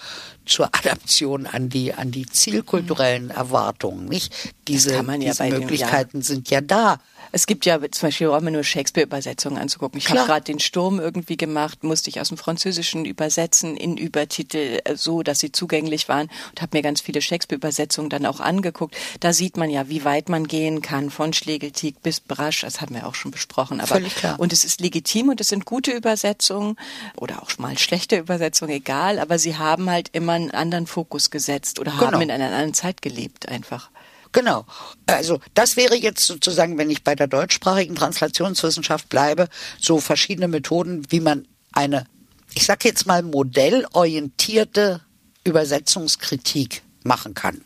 zur 0.45 0.67
Adaption 0.67 1.45
an 1.47 1.67
die, 1.67 1.93
an 1.93 2.11
die 2.11 2.25
zielkulturellen 2.25 3.31
Erwartungen, 3.31 4.05
nicht? 4.05 4.33
Diese, 4.67 4.93
ja 4.93 5.03
diese 5.17 5.37
bei 5.39 5.49
dem- 5.49 5.59
Möglichkeiten 5.61 6.21
sind 6.21 6.49
ja 6.49 6.61
da. 6.61 7.01
Es 7.31 7.45
gibt 7.45 7.65
ja 7.65 7.79
zum 7.91 8.07
Beispiel 8.07 8.27
auch 8.27 8.37
immer 8.37 8.51
nur 8.51 8.63
Shakespeare-Übersetzungen 8.63 9.57
anzugucken. 9.57 9.97
Ich 9.99 10.09
habe 10.09 10.25
gerade 10.25 10.43
den 10.43 10.59
Sturm 10.59 10.99
irgendwie 10.99 11.37
gemacht, 11.37 11.83
musste 11.83 12.09
ich 12.09 12.19
aus 12.21 12.29
dem 12.29 12.37
Französischen 12.37 13.05
übersetzen 13.05 13.77
in 13.77 13.97
Übertitel 13.97 14.79
äh, 14.83 14.95
so, 14.95 15.23
dass 15.23 15.39
sie 15.39 15.51
zugänglich 15.51 16.09
waren 16.09 16.29
und 16.51 16.61
habe 16.61 16.77
mir 16.77 16.81
ganz 16.81 17.01
viele 17.01 17.21
Shakespeare-Übersetzungen 17.21 18.09
dann 18.09 18.25
auch 18.25 18.39
angeguckt. 18.39 18.95
Da 19.19 19.33
sieht 19.33 19.57
man 19.57 19.69
ja, 19.69 19.89
wie 19.89 20.03
weit 20.05 20.29
man 20.29 20.47
gehen 20.47 20.81
kann, 20.81 21.09
von 21.09 21.33
Schlegeltieg 21.33 22.01
bis 22.01 22.19
Brasch. 22.19 22.61
Das 22.61 22.81
haben 22.81 22.95
wir 22.95 23.07
auch 23.07 23.15
schon 23.15 23.31
besprochen. 23.31 23.79
Aber, 23.79 23.87
Völlig 23.87 24.15
klar. 24.15 24.39
Und 24.39 24.53
es 24.53 24.63
ist 24.63 24.81
legitim 24.81 25.29
und 25.29 25.41
es 25.41 25.49
sind 25.49 25.65
gute 25.65 25.91
Übersetzungen 25.91 26.77
oder 27.15 27.41
auch 27.43 27.57
mal 27.57 27.77
schlechte 27.77 28.17
Übersetzungen, 28.17 28.71
egal. 28.71 29.19
Aber 29.19 29.39
sie 29.39 29.57
haben 29.57 29.89
halt 29.89 30.09
immer 30.13 30.33
einen 30.33 30.51
anderen 30.51 30.87
Fokus 30.87 31.29
gesetzt 31.29 31.79
oder 31.79 31.97
haben 31.97 32.07
Genau. 32.07 32.19
in 32.21 32.31
einer 32.31 32.45
anderen 32.45 32.73
Zeit 32.73 33.01
gelebt 33.01 33.49
einfach. 33.49 33.89
Genau. 34.37 34.65
Also 35.07 35.39
das 35.55 35.77
wäre 35.77 35.95
jetzt 35.95 36.27
sozusagen, 36.27 36.77
wenn 36.77 36.91
ich 36.91 37.03
bei 37.03 37.15
der 37.15 37.25
deutschsprachigen 37.25 37.95
Translationswissenschaft 37.95 39.09
bleibe, 39.09 39.49
so 39.79 39.99
verschiedene 39.99 40.47
Methoden, 40.47 41.11
wie 41.11 41.21
man 41.21 41.47
eine, 41.71 42.05
ich 42.53 42.67
sag 42.67 42.85
jetzt 42.85 43.07
mal, 43.07 43.23
modellorientierte 43.23 45.01
Übersetzungskritik 45.43 46.83
machen 47.03 47.33
kann. 47.33 47.65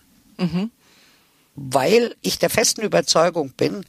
Weil 1.56 2.16
ich 2.22 2.40
der 2.40 2.50
festen 2.50 2.84
Überzeugung 2.84 3.50
bin, 3.50 3.86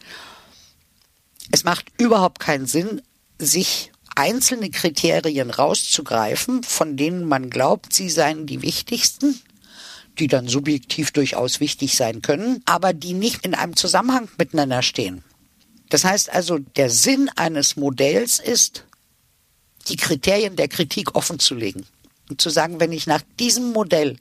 es 1.52 1.62
macht 1.62 1.86
überhaupt 1.98 2.40
keinen 2.40 2.66
Sinn, 2.66 3.00
sich 3.38 3.92
einzelne 4.16 4.70
Kriterien 4.70 5.50
rauszugreifen, 5.50 6.64
von 6.64 6.96
denen 6.96 7.28
man 7.28 7.48
glaubt, 7.48 7.92
sie 7.92 8.10
seien 8.10 8.46
die 8.46 8.60
wichtigsten 8.60 9.40
die 10.18 10.26
dann 10.26 10.48
subjektiv 10.48 11.10
durchaus 11.10 11.60
wichtig 11.60 11.96
sein 11.96 12.22
können, 12.22 12.62
aber 12.64 12.92
die 12.92 13.14
nicht 13.14 13.44
in 13.44 13.54
einem 13.54 13.76
Zusammenhang 13.76 14.28
miteinander 14.38 14.82
stehen. 14.82 15.24
Das 15.88 16.04
heißt 16.04 16.30
also, 16.32 16.58
der 16.58 16.90
Sinn 16.90 17.30
eines 17.36 17.76
Modells 17.76 18.38
ist, 18.38 18.84
die 19.88 19.96
Kriterien 19.96 20.56
der 20.56 20.68
Kritik 20.68 21.14
offenzulegen. 21.14 21.86
Und 22.30 22.40
zu 22.40 22.50
sagen, 22.50 22.80
wenn 22.80 22.92
ich 22.92 23.06
nach 23.06 23.22
diesem 23.38 23.72
Modell 23.72 24.16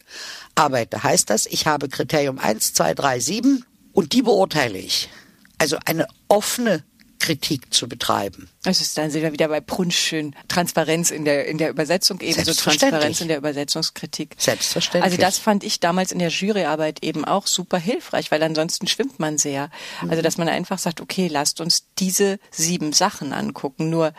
arbeite, 0.56 1.04
heißt 1.04 1.30
das, 1.30 1.46
ich 1.46 1.68
habe 1.68 1.88
Kriterium 1.88 2.40
1, 2.40 2.74
2, 2.74 2.94
3, 2.94 3.20
7 3.20 3.66
und 3.94 4.14
die 4.14 4.22
beurteile 4.22 4.80
ich. 4.80 5.10
Also 5.58 5.78
eine 5.86 6.08
offene 6.28 6.84
Kritik 7.22 7.72
zu 7.74 7.88
betreiben. 7.88 8.50
Es 8.64 8.82
ist 8.82 8.98
dann 8.98 9.12
sind 9.12 9.22
wir 9.22 9.32
wieder 9.32 9.48
bei 9.48 9.62
Brunsch 9.62 9.96
schön 9.98 10.36
Transparenz 10.48 11.12
in 11.12 11.24
der 11.24 11.46
in 11.48 11.58
der 11.60 11.70
Übersetzung 11.70 12.20
ebenso. 12.20 12.52
Transparenz 12.54 13.22
in 13.22 13.28
der 13.28 13.38
Übersetzungskritik. 13.38 14.36
Selbstverständlich. 14.38 15.04
Also 15.04 15.18
das 15.18 15.38
fand 15.38 15.64
ich 15.64 15.80
damals 15.80 16.12
in 16.12 16.20
der 16.20 16.30
Juryarbeit 16.30 17.04
eben 17.04 17.24
auch 17.24 17.46
super 17.46 17.78
hilfreich, 17.78 18.32
weil 18.32 18.42
ansonsten 18.42 18.88
schwimmt 18.88 19.20
man 19.20 19.38
sehr. 19.38 19.70
Also 20.10 20.22
dass 20.24 20.38
man 20.38 20.50
einfach 20.50 20.80
sagt, 20.80 21.00
okay, 21.00 21.28
lasst 21.28 21.62
uns 21.62 21.86
diese 22.00 22.40
sieben 22.50 22.92
Sachen 22.92 23.34
angucken. 23.34 23.90
Nur 23.92 24.14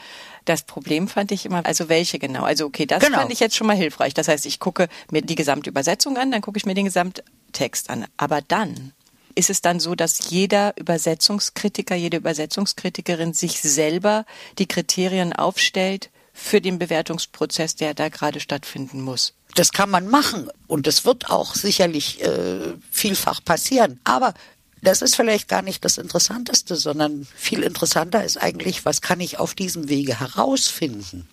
das 0.44 0.62
Problem 0.62 1.08
fand 1.08 1.32
ich 1.32 1.44
immer, 1.44 1.66
also 1.66 1.88
welche 1.88 2.18
genau? 2.18 2.44
Also 2.44 2.66
okay, 2.66 2.86
das 2.86 3.02
Genau. 3.02 3.18
fand 3.18 3.32
ich 3.32 3.40
jetzt 3.40 3.56
schon 3.56 3.66
mal 3.66 3.76
hilfreich. 3.76 4.14
Das 4.14 4.28
heißt, 4.28 4.46
ich 4.46 4.60
gucke 4.60 4.88
mir 5.10 5.22
die 5.22 5.34
gesamte 5.34 5.70
Übersetzung 5.70 6.16
an, 6.16 6.30
dann 6.30 6.40
gucke 6.40 6.56
ich 6.56 6.66
mir 6.66 6.74
den 6.74 6.84
Gesamttext 6.86 7.90
an. 7.90 8.06
Aber 8.16 8.40
dann 8.42 8.92
ist 9.34 9.50
es 9.50 9.60
dann 9.60 9.80
so, 9.80 9.94
dass 9.94 10.30
jeder 10.30 10.74
Übersetzungskritiker, 10.76 11.94
jede 11.94 12.18
Übersetzungskritikerin 12.18 13.32
sich 13.34 13.60
selber 13.60 14.24
die 14.58 14.66
Kriterien 14.66 15.32
aufstellt 15.32 16.10
für 16.32 16.60
den 16.60 16.78
Bewertungsprozess, 16.78 17.76
der 17.76 17.94
da 17.94 18.08
gerade 18.08 18.40
stattfinden 18.40 19.02
muss. 19.02 19.34
Das 19.54 19.72
kann 19.72 19.90
man 19.90 20.08
machen 20.08 20.48
und 20.66 20.86
das 20.86 21.04
wird 21.04 21.30
auch 21.30 21.54
sicherlich 21.54 22.22
äh, 22.22 22.74
vielfach 22.90 23.44
passieren. 23.44 24.00
Aber 24.04 24.34
das 24.80 25.02
ist 25.02 25.14
vielleicht 25.14 25.48
gar 25.48 25.62
nicht 25.62 25.84
das 25.84 25.98
Interessanteste, 25.98 26.76
sondern 26.76 27.26
viel 27.36 27.62
interessanter 27.62 28.24
ist 28.24 28.36
eigentlich, 28.36 28.84
was 28.84 29.00
kann 29.00 29.20
ich 29.20 29.38
auf 29.38 29.54
diesem 29.54 29.88
Wege 29.88 30.18
herausfinden? 30.18 31.28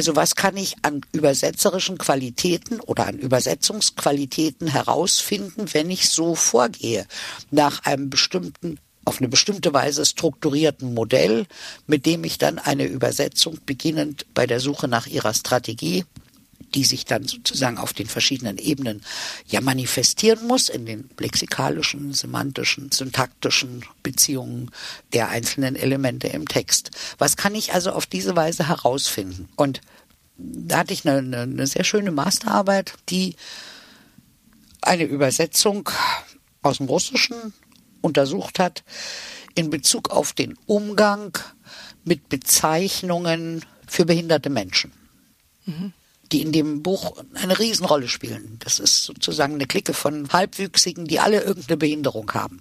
Also 0.00 0.16
was 0.16 0.34
kann 0.34 0.56
ich 0.56 0.76
an 0.80 1.02
übersetzerischen 1.12 1.98
Qualitäten 1.98 2.80
oder 2.80 3.06
an 3.06 3.18
Übersetzungsqualitäten 3.18 4.66
herausfinden, 4.66 5.66
wenn 5.74 5.90
ich 5.90 6.08
so 6.08 6.34
vorgehe, 6.34 7.06
nach 7.50 7.84
einem 7.84 8.08
bestimmten 8.08 8.78
auf 9.04 9.18
eine 9.18 9.28
bestimmte 9.28 9.74
Weise 9.74 10.06
strukturierten 10.06 10.94
Modell, 10.94 11.44
mit 11.86 12.06
dem 12.06 12.24
ich 12.24 12.38
dann 12.38 12.58
eine 12.58 12.86
Übersetzung 12.86 13.58
beginnend 13.66 14.24
bei 14.32 14.46
der 14.46 14.60
Suche 14.60 14.88
nach 14.88 15.06
ihrer 15.06 15.34
Strategie 15.34 16.06
die 16.74 16.84
sich 16.84 17.04
dann 17.04 17.26
sozusagen 17.26 17.78
auf 17.78 17.92
den 17.92 18.06
verschiedenen 18.06 18.58
Ebenen 18.58 19.02
ja 19.46 19.60
manifestieren 19.60 20.46
muss, 20.46 20.68
in 20.68 20.86
den 20.86 21.10
lexikalischen, 21.18 22.12
semantischen, 22.12 22.92
syntaktischen 22.92 23.84
Beziehungen 24.02 24.70
der 25.12 25.28
einzelnen 25.28 25.76
Elemente 25.76 26.28
im 26.28 26.46
Text. 26.46 26.90
Was 27.18 27.36
kann 27.36 27.54
ich 27.54 27.74
also 27.74 27.92
auf 27.92 28.06
diese 28.06 28.36
Weise 28.36 28.68
herausfinden? 28.68 29.48
Und 29.56 29.80
da 30.36 30.78
hatte 30.78 30.92
ich 30.92 31.06
eine, 31.06 31.40
eine, 31.40 31.66
sehr 31.66 31.84
schöne 31.84 32.12
Masterarbeit, 32.12 32.94
die 33.08 33.36
eine 34.80 35.04
Übersetzung 35.04 35.90
aus 36.62 36.78
dem 36.78 36.86
Russischen 36.86 37.52
untersucht 38.00 38.58
hat 38.58 38.82
in 39.54 39.68
Bezug 39.68 40.10
auf 40.10 40.32
den 40.32 40.56
Umgang 40.66 41.36
mit 42.04 42.28
Bezeichnungen 42.28 43.64
für 43.86 44.06
behinderte 44.06 44.48
Menschen 44.48 44.92
die 46.32 46.42
in 46.42 46.52
dem 46.52 46.82
Buch 46.82 47.16
eine 47.34 47.58
Riesenrolle 47.58 48.08
spielen. 48.08 48.58
Das 48.62 48.78
ist 48.78 49.04
sozusagen 49.04 49.54
eine 49.54 49.66
Clique 49.66 49.94
von 49.94 50.28
Halbwüchsigen, 50.32 51.06
die 51.06 51.20
alle 51.20 51.42
irgendeine 51.42 51.76
Behinderung 51.76 52.30
haben 52.32 52.60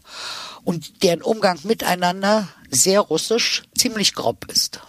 und 0.64 1.04
deren 1.04 1.22
Umgang 1.22 1.60
miteinander 1.64 2.48
sehr 2.72 3.00
russisch 3.02 3.64
ziemlich 3.78 4.14
grob 4.16 4.46
ist. 4.52 4.80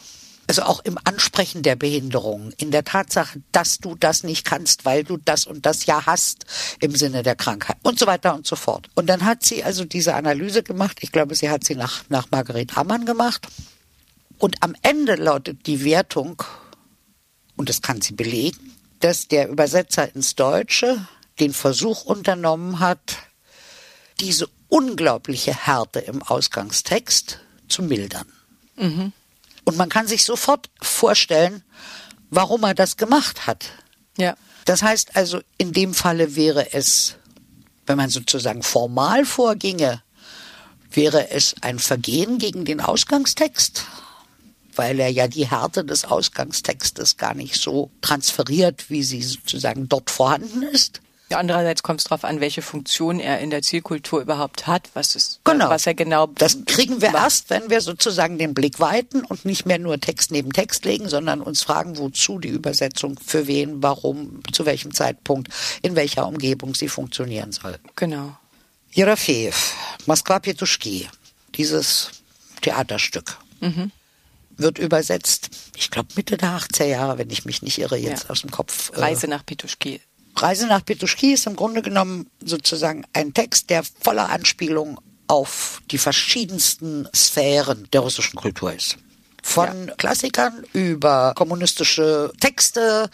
Also 0.47 0.63
auch 0.63 0.81
im 0.85 0.99
Ansprechen 1.05 1.63
der 1.63 1.77
Behinderung, 1.77 2.53
in 2.57 2.73
der 2.73 2.83
Tatsache, 2.83 3.41
dass 3.53 3.79
du 3.79 3.95
das 3.95 4.25
nicht 4.25 4.45
kannst, 4.45 4.85
weil 4.85 5.05
du 5.05 5.17
das 5.17 5.47
und 5.47 5.65
das 5.65 5.87
ja 5.87 6.07
hast 6.07 6.45
im 6.81 6.97
Sinne 6.97 7.23
der 7.23 7.37
Krankheit 7.37 7.77
und 7.85 8.01
so 8.01 8.07
weiter 8.09 8.35
und 8.35 8.49
so 8.49 8.57
fort. 8.57 8.91
Und 8.97 9.07
dann 9.07 9.25
hat 9.25 9.45
sie 9.45 9.63
also 9.63 9.85
diese 9.85 10.15
Analyse 10.17 10.65
gemacht. 10.65 10.99
Ich 11.03 11.13
glaube, 11.13 11.37
sie 11.37 11.49
hat 11.51 11.63
sie 11.63 11.77
nach, 11.77 12.03
nach 12.09 12.33
Marguerite 12.33 12.77
Ammann 12.77 13.07
gemacht. 13.07 13.47
Und 14.39 14.57
am 14.61 14.75
Ende 14.83 15.15
lautet 15.15 15.69
die 15.69 15.85
Wertung, 15.85 16.43
und 17.61 17.69
das 17.69 17.83
kann 17.83 18.01
sie 18.01 18.15
belegen, 18.15 18.75
dass 19.01 19.29
der 19.29 19.51
Übersetzer 19.51 20.15
ins 20.15 20.35
Deutsche 20.35 21.07
den 21.41 21.53
Versuch 21.53 22.07
unternommen 22.07 22.81
hat, 22.81 23.19
diese 24.19 24.49
unglaubliche 24.71 25.55
Härte 25.55 25.99
im 25.99 26.23
Ausgangstext 26.23 27.39
zu 27.69 27.83
mildern. 27.83 28.27
Und 29.67 29.77
man 29.77 29.91
kann 29.91 30.07
sich 30.07 30.25
sofort 30.25 30.71
vorstellen, 30.81 31.63
warum 32.31 32.63
er 32.63 32.73
das 32.73 32.97
gemacht 32.97 33.47
hat. 33.47 33.67
Ja. 34.17 34.39
Das 34.65 34.83
heißt 34.83 35.15
also, 35.15 35.43
in 35.59 35.75
dem 35.75 35.93
Falle 35.93 36.37
wäre 36.37 36.73
es, 36.73 37.17
wenn 37.85 37.99
man 37.99 38.09
sozusagen 38.09 38.63
formal 38.63 39.27
vorginge, 39.27 40.03
wäre 40.91 41.31
es 41.31 41.57
ein 41.61 41.79
Vergehen 41.79 42.39
gegen 42.39 42.65
den 42.65 42.81
Ausgangstext, 42.81 43.85
weil 44.81 44.99
er 44.99 45.09
ja 45.11 45.29
die 45.29 45.47
Härte 45.47 45.85
des 45.85 46.07
Ausgangstextes 46.07 47.19
gar 47.19 47.35
nicht 47.35 47.57
so 47.61 47.91
transferiert, 48.01 48.89
wie 48.89 49.03
sie 49.03 49.21
sozusagen 49.23 49.91
dort 49.91 50.11
vorhanden 50.11 50.63
ist. 50.63 51.03
Ja, 51.29 51.37
andererseits 51.39 51.83
kommt 51.83 52.01
es 52.01 52.05
darauf 52.05 52.25
an, 52.25 52.41
welche 52.41 52.63
Funktion 52.63 53.21
er 53.21 53.41
in 53.41 53.51
der 53.51 53.61
Zielkultur 53.61 54.23
überhaupt 54.23 54.67
hat, 54.67 54.89
was 54.95 55.15
ist, 55.15 55.41
Genau. 55.45 55.69
was 55.69 55.87
er 55.87 55.93
genau. 55.95 56.27
Das 56.29 56.57
kriegen 56.65 57.03
wir 57.03 57.11
macht. 57.11 57.23
erst, 57.25 57.51
wenn 57.51 57.69
wir 57.69 57.83
sozusagen 57.83 58.39
den 58.39 58.55
Blick 58.55 58.81
weiten 58.81 59.23
und 59.27 59.45
nicht 59.45 59.67
mehr 59.67 59.79
nur 59.79 60.01
Text 60.01 60.31
neben 60.33 60.51
Text 60.53 60.87
legen, 60.87 61.09
sondern 61.11 61.43
uns 61.43 61.63
fragen, 61.63 61.99
wozu 61.99 62.39
die 62.39 62.49
Übersetzung, 62.49 63.19
für 63.25 63.47
wen, 63.47 63.83
warum, 63.83 64.41
zu 64.51 64.65
welchem 64.65 64.95
Zeitpunkt, 64.95 65.53
in 65.83 65.95
welcher 65.95 66.27
Umgebung 66.27 66.75
sie 66.75 66.89
funktionieren 66.89 67.53
soll. 67.53 67.79
Genau. 67.97 68.35
Jerofejew, 68.93 69.53
Moskwa 70.07 70.39
Petuschki, 70.41 71.07
dieses 71.55 72.11
Theaterstück, 72.63 73.37
wird 74.61 74.79
übersetzt, 74.79 75.51
ich 75.77 75.91
glaube 75.91 76.09
Mitte 76.17 76.37
der 76.37 76.51
80er 76.59 76.85
Jahre, 76.87 77.19
wenn 77.19 77.31
ich 77.31 77.45
mich 77.45 77.63
nicht 77.63 77.79
irre, 77.79 77.97
jetzt 77.97 78.25
Ja. 78.25 78.31
aus 78.31 78.41
dem 78.43 78.51
Kopf. 78.51 78.91
äh, 78.95 79.01
Reise 79.01 79.27
nach 79.29 79.45
Petuschki. 79.45 80.01
Reise 80.37 80.67
nach 80.67 80.85
Petuschki 80.85 81.33
ist 81.33 81.47
im 81.47 81.57
Grunde 81.57 81.83
genommen 81.83 82.29
sozusagen 82.45 83.05
ein 83.13 83.35
Text, 83.35 83.69
der 83.71 83.83
voller 84.01 84.29
Anspielung 84.31 85.01
auf 85.27 85.81
die 85.91 85.99
verschiedensten 85.99 87.09
Sphären 87.15 87.89
der 87.93 88.01
russischen 88.01 88.37
Kultur 88.39 88.73
ist. 88.73 88.97
Von 89.43 89.91
Klassikern 89.97 90.65
über 90.73 91.33
kommunistische 91.35 92.33
Texte, 92.41 93.09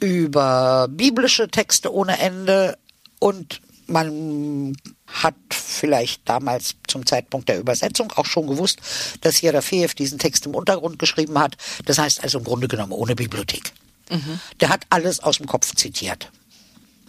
über 0.00 0.86
biblische 0.90 1.48
Texte 1.48 1.92
ohne 1.92 2.18
Ende 2.18 2.78
und 3.18 3.60
man 3.86 4.76
hat 5.06 5.34
vielleicht 5.50 6.28
damals 6.28 6.74
zum 6.88 7.06
Zeitpunkt 7.06 7.48
der 7.48 7.58
Übersetzung 7.58 8.12
auch 8.12 8.26
schon 8.26 8.46
gewusst, 8.46 8.80
dass 9.20 9.40
Jerafejew 9.40 9.90
diesen 9.96 10.18
Text 10.18 10.46
im 10.46 10.54
Untergrund 10.54 10.98
geschrieben 10.98 11.38
hat. 11.38 11.56
Das 11.84 11.98
heißt 11.98 12.22
also 12.22 12.38
im 12.38 12.44
Grunde 12.44 12.68
genommen 12.68 12.92
ohne 12.92 13.14
Bibliothek. 13.14 13.72
Der 14.60 14.68
hat 14.68 14.86
alles 14.90 15.20
aus 15.20 15.38
dem 15.38 15.46
Kopf 15.46 15.74
zitiert. 15.74 16.30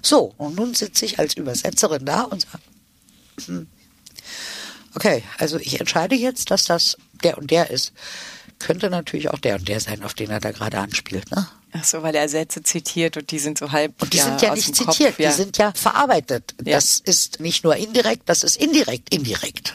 So, 0.01 0.33
und 0.37 0.55
nun 0.55 0.73
sitze 0.73 1.05
ich 1.05 1.19
als 1.19 1.35
Übersetzerin 1.35 2.05
da 2.05 2.21
und 2.23 2.41
sage, 2.41 2.63
hm, 3.45 3.67
okay, 4.95 5.23
also 5.37 5.57
ich 5.59 5.79
entscheide 5.79 6.15
jetzt, 6.15 6.51
dass 6.51 6.65
das 6.65 6.97
der 7.23 7.37
und 7.37 7.51
der 7.51 7.69
ist. 7.69 7.93
Könnte 8.59 8.89
natürlich 8.89 9.29
auch 9.29 9.39
der 9.39 9.55
und 9.55 9.67
der 9.67 9.79
sein, 9.79 10.03
auf 10.03 10.13
den 10.13 10.29
er 10.29 10.39
da 10.39 10.51
gerade 10.51 10.79
anspielt, 10.79 11.29
ne? 11.31 11.47
Ach 11.79 11.83
so, 11.83 12.03
weil 12.03 12.15
er 12.15 12.29
Sätze 12.29 12.63
zitiert 12.63 13.17
und 13.17 13.31
die 13.31 13.39
sind 13.39 13.57
so 13.57 13.71
halb. 13.71 14.01
Und 14.01 14.13
die 14.13 14.17
ja, 14.17 14.25
sind 14.25 14.41
ja 14.41 14.53
nicht 14.53 14.67
dem 14.67 14.85
Kopf, 14.85 14.95
zitiert, 14.95 15.19
ja. 15.19 15.29
die 15.29 15.35
sind 15.35 15.57
ja 15.57 15.71
verarbeitet. 15.73 16.55
Ja. 16.63 16.75
Das 16.75 16.99
ist 16.99 17.39
nicht 17.39 17.63
nur 17.63 17.75
indirekt, 17.75 18.23
das 18.25 18.43
ist 18.43 18.57
indirekt, 18.57 19.13
indirekt. 19.13 19.73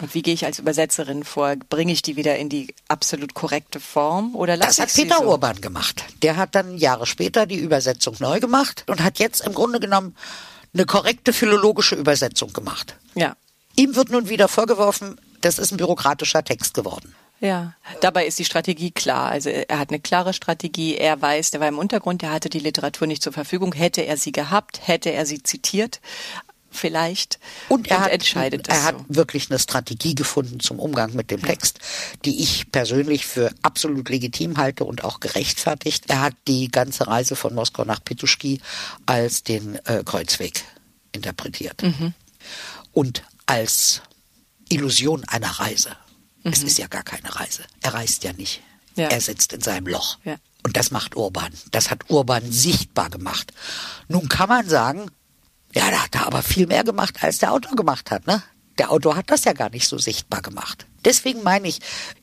Und 0.00 0.14
wie 0.14 0.22
gehe 0.22 0.34
ich 0.34 0.44
als 0.44 0.60
Übersetzerin 0.60 1.24
vor? 1.24 1.56
Bringe 1.68 1.92
ich 1.92 2.02
die 2.02 2.16
wieder 2.16 2.36
in 2.36 2.48
die 2.48 2.72
absolut 2.86 3.34
korrekte 3.34 3.80
Form 3.80 4.36
oder 4.36 4.56
lasse 4.56 4.68
Das 4.68 4.78
hat 4.78 4.88
ich 4.88 4.94
sie 4.94 5.02
Peter 5.02 5.18
so? 5.18 5.30
Urban 5.30 5.60
gemacht. 5.60 6.04
Der 6.22 6.36
hat 6.36 6.54
dann 6.54 6.78
Jahre 6.78 7.06
später 7.06 7.46
die 7.46 7.58
Übersetzung 7.58 8.14
neu 8.20 8.38
gemacht 8.38 8.84
und 8.86 9.02
hat 9.02 9.18
jetzt 9.18 9.44
im 9.44 9.54
Grunde 9.54 9.80
genommen 9.80 10.16
eine 10.72 10.86
korrekte 10.86 11.32
philologische 11.32 11.96
Übersetzung 11.96 12.52
gemacht. 12.52 12.96
Ja. 13.14 13.36
Ihm 13.74 13.96
wird 13.96 14.10
nun 14.10 14.28
wieder 14.28 14.48
vorgeworfen, 14.48 15.20
das 15.40 15.58
ist 15.58 15.72
ein 15.72 15.78
bürokratischer 15.78 16.44
Text 16.44 16.74
geworden. 16.74 17.14
Ja, 17.40 17.74
dabei 18.00 18.26
ist 18.26 18.38
die 18.38 18.44
Strategie 18.44 18.90
klar. 18.90 19.30
Also 19.30 19.48
er 19.50 19.78
hat 19.78 19.90
eine 19.90 20.00
klare 20.00 20.32
Strategie. 20.32 20.96
Er 20.96 21.20
weiß, 21.22 21.52
der 21.52 21.60
war 21.60 21.68
im 21.68 21.78
Untergrund, 21.78 22.22
der 22.22 22.32
hatte 22.32 22.48
die 22.48 22.58
Literatur 22.58 23.06
nicht 23.06 23.22
zur 23.22 23.32
Verfügung. 23.32 23.72
Hätte 23.72 24.02
er 24.02 24.16
sie 24.16 24.32
gehabt, 24.32 24.80
hätte 24.86 25.10
er 25.12 25.24
sie 25.24 25.42
zitiert, 25.42 26.00
vielleicht. 26.70 27.38
Und 27.68 27.88
er 27.88 28.00
hat, 28.00 28.10
entscheidet 28.10 28.68
er 28.68 28.82
hat 28.82 28.96
so. 28.98 29.04
wirklich 29.08 29.50
eine 29.50 29.58
Strategie 29.60 30.16
gefunden 30.16 30.58
zum 30.58 30.80
Umgang 30.80 31.14
mit 31.14 31.30
dem 31.30 31.40
Text, 31.40 31.78
die 32.24 32.42
ich 32.42 32.72
persönlich 32.72 33.26
für 33.26 33.52
absolut 33.62 34.08
legitim 34.08 34.56
halte 34.56 34.84
und 34.84 35.04
auch 35.04 35.20
gerechtfertigt. 35.20 36.04
Er 36.08 36.20
hat 36.20 36.34
die 36.48 36.68
ganze 36.68 37.06
Reise 37.06 37.36
von 37.36 37.54
Moskau 37.54 37.84
nach 37.84 38.02
Petuschki 38.02 38.60
als 39.06 39.44
den 39.44 39.76
äh, 39.86 40.02
Kreuzweg 40.04 40.64
interpretiert. 41.12 41.82
Mhm. 41.82 42.14
Und 42.92 43.22
als 43.46 44.02
Illusion 44.68 45.24
einer 45.24 45.50
Reise. 45.50 45.96
Es 46.44 46.60
Mhm. 46.60 46.66
ist 46.68 46.78
ja 46.78 46.86
gar 46.86 47.02
keine 47.02 47.34
Reise. 47.34 47.62
Er 47.82 47.94
reist 47.94 48.24
ja 48.24 48.32
nicht. 48.32 48.62
Ja. 48.96 49.08
Er 49.08 49.20
sitzt 49.20 49.52
in 49.52 49.60
seinem 49.60 49.86
Loch. 49.86 50.18
Ja. 50.24 50.36
Und 50.64 50.76
das 50.76 50.90
macht 50.90 51.16
Urban. 51.16 51.52
Das 51.70 51.90
hat 51.90 52.10
Urban 52.10 52.50
sichtbar 52.50 53.10
gemacht. 53.10 53.52
Nun 54.08 54.28
kann 54.28 54.48
man 54.48 54.68
sagen, 54.68 55.10
ja, 55.74 55.90
da 55.90 56.02
hat 56.04 56.14
er 56.14 56.26
aber 56.26 56.42
viel 56.42 56.66
mehr 56.66 56.82
gemacht, 56.84 57.22
als 57.22 57.38
der 57.38 57.52
Autor 57.52 57.76
gemacht 57.76 58.10
hat, 58.10 58.26
ne? 58.26 58.42
Der 58.78 58.92
Autor 58.92 59.16
hat 59.16 59.30
das 59.30 59.44
ja 59.44 59.52
gar 59.54 59.70
nicht 59.70 59.88
so 59.88 59.98
sichtbar 59.98 60.40
gemacht. 60.40 60.86
Deswegen 61.04 61.42
meine 61.42 61.66
ich, 61.68 61.80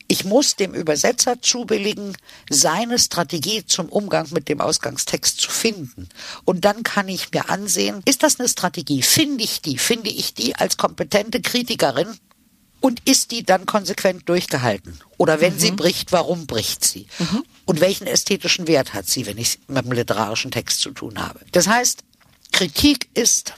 ich 0.07 0.23
muss 0.23 0.55
dem 0.55 0.73
Übersetzer 0.73 1.41
zubilligen, 1.41 2.15
seine 2.49 2.97
Strategie 2.97 3.65
zum 3.65 3.89
Umgang 3.89 4.27
mit 4.31 4.47
dem 4.47 4.61
Ausgangstext 4.61 5.41
zu 5.41 5.51
finden. 5.51 6.07
Und 6.45 6.63
dann 6.63 6.83
kann 6.83 7.09
ich 7.09 7.31
mir 7.31 7.49
ansehen, 7.49 8.01
ist 8.05 8.23
das 8.23 8.39
eine 8.39 8.47
Strategie? 8.47 9.01
Finde 9.01 9.43
ich 9.43 9.61
die? 9.61 9.77
Finde 9.77 10.09
ich 10.09 10.33
die 10.33 10.55
als 10.55 10.77
kompetente 10.77 11.41
Kritikerin? 11.41 12.17
Und 12.85 13.01
ist 13.09 13.31
die 13.31 13.41
dann 13.41 13.65
konsequent 13.65 14.29
durchgehalten? 14.29 14.99
Oder 15.17 15.41
wenn 15.41 15.57
sie 15.57 15.71
bricht, 15.71 16.11
warum 16.11 16.45
bricht 16.45 16.85
sie? 16.85 17.07
Und 17.65 17.79
welchen 17.79 18.05
ästhetischen 18.05 18.67
Wert 18.67 18.93
hat 18.93 19.07
sie, 19.07 19.25
wenn 19.25 19.39
ich 19.39 19.57
mit 19.67 19.79
einem 19.79 19.93
literarischen 19.93 20.51
Text 20.51 20.81
zu 20.81 20.91
tun 20.91 21.19
habe? 21.19 21.39
Das 21.51 21.67
heißt, 21.67 22.03
Kritik 22.51 23.09
ist 23.15 23.55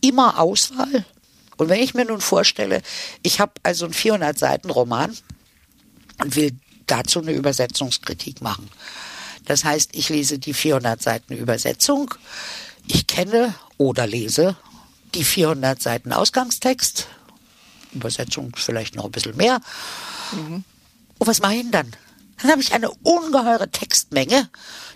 immer 0.00 0.40
Auswahl. 0.40 1.04
Und 1.56 1.68
wenn 1.68 1.80
ich 1.80 1.94
mir 1.94 2.04
nun 2.04 2.20
vorstelle, 2.20 2.82
ich 3.22 3.38
habe 3.38 3.52
also 3.62 3.84
einen 3.84 3.94
400 3.94 4.36
Seiten 4.36 4.70
Roman 4.70 5.16
und 6.18 6.34
will 6.34 6.50
dazu 6.88 7.20
eine 7.20 7.30
Übersetzungskritik 7.30 8.40
machen. 8.40 8.68
Das 9.44 9.64
heißt, 9.64 9.90
ich 9.94 10.08
lese 10.08 10.40
die 10.40 10.52
400 10.52 11.00
Seiten 11.00 11.32
Übersetzung, 11.32 12.12
ich 12.88 13.06
kenne 13.06 13.54
oder 13.78 14.08
lese 14.08 14.56
die 15.14 15.22
400 15.22 15.80
Seiten 15.80 16.12
Ausgangstext, 16.12 17.06
Übersetzung 17.92 18.52
vielleicht 18.56 18.94
noch 18.96 19.04
ein 19.06 19.10
bisschen 19.12 19.36
mehr. 19.36 19.60
Und 20.32 20.64
was 21.18 21.40
mache 21.40 21.54
ich 21.54 21.62
denn 21.62 21.70
dann? 21.70 21.92
Dann 22.40 22.52
habe 22.52 22.62
ich 22.62 22.72
eine 22.72 22.90
ungeheure 22.90 23.70
Textmenge, 23.70 24.48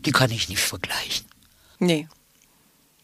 die 0.07 0.13
kann 0.13 0.31
ich 0.31 0.49
nicht 0.49 0.61
vergleichen. 0.61 1.27
Nee. 1.79 2.09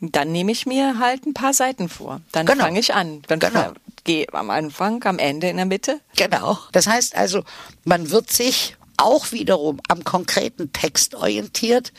Dann 0.01 0.33
nehme 0.33 0.51
ich 0.53 0.65
mir 0.65 0.99
halt 0.99 1.27
ein 1.27 1.35
paar 1.35 1.53
Seiten 1.53 1.91
vor. 1.91 2.23
Dann 2.33 2.47
Genau. 2.47 2.65
fange 2.65 2.81
ich 2.81 2.95
an. 2.95 3.21
Dann 3.29 3.39
Genau. 3.39 3.75
gehe 4.05 4.27
am 4.33 4.49
Anfang, 4.49 5.05
am 5.05 5.19
Ende, 5.19 5.51
in 5.51 5.57
der 5.59 5.67
Mitte. 5.67 6.01
Genau. 6.17 6.59
Das 6.73 6.87
heißt 6.87 7.15
also, 7.15 7.45
man 7.85 8.11
wird 8.11 8.31
sich 8.33 8.77
auch 8.97 9.31
wiederum 9.33 9.79
am 9.89 10.03
konkreten 10.05 10.73
Text 10.73 11.15
orientiert, 11.15 11.93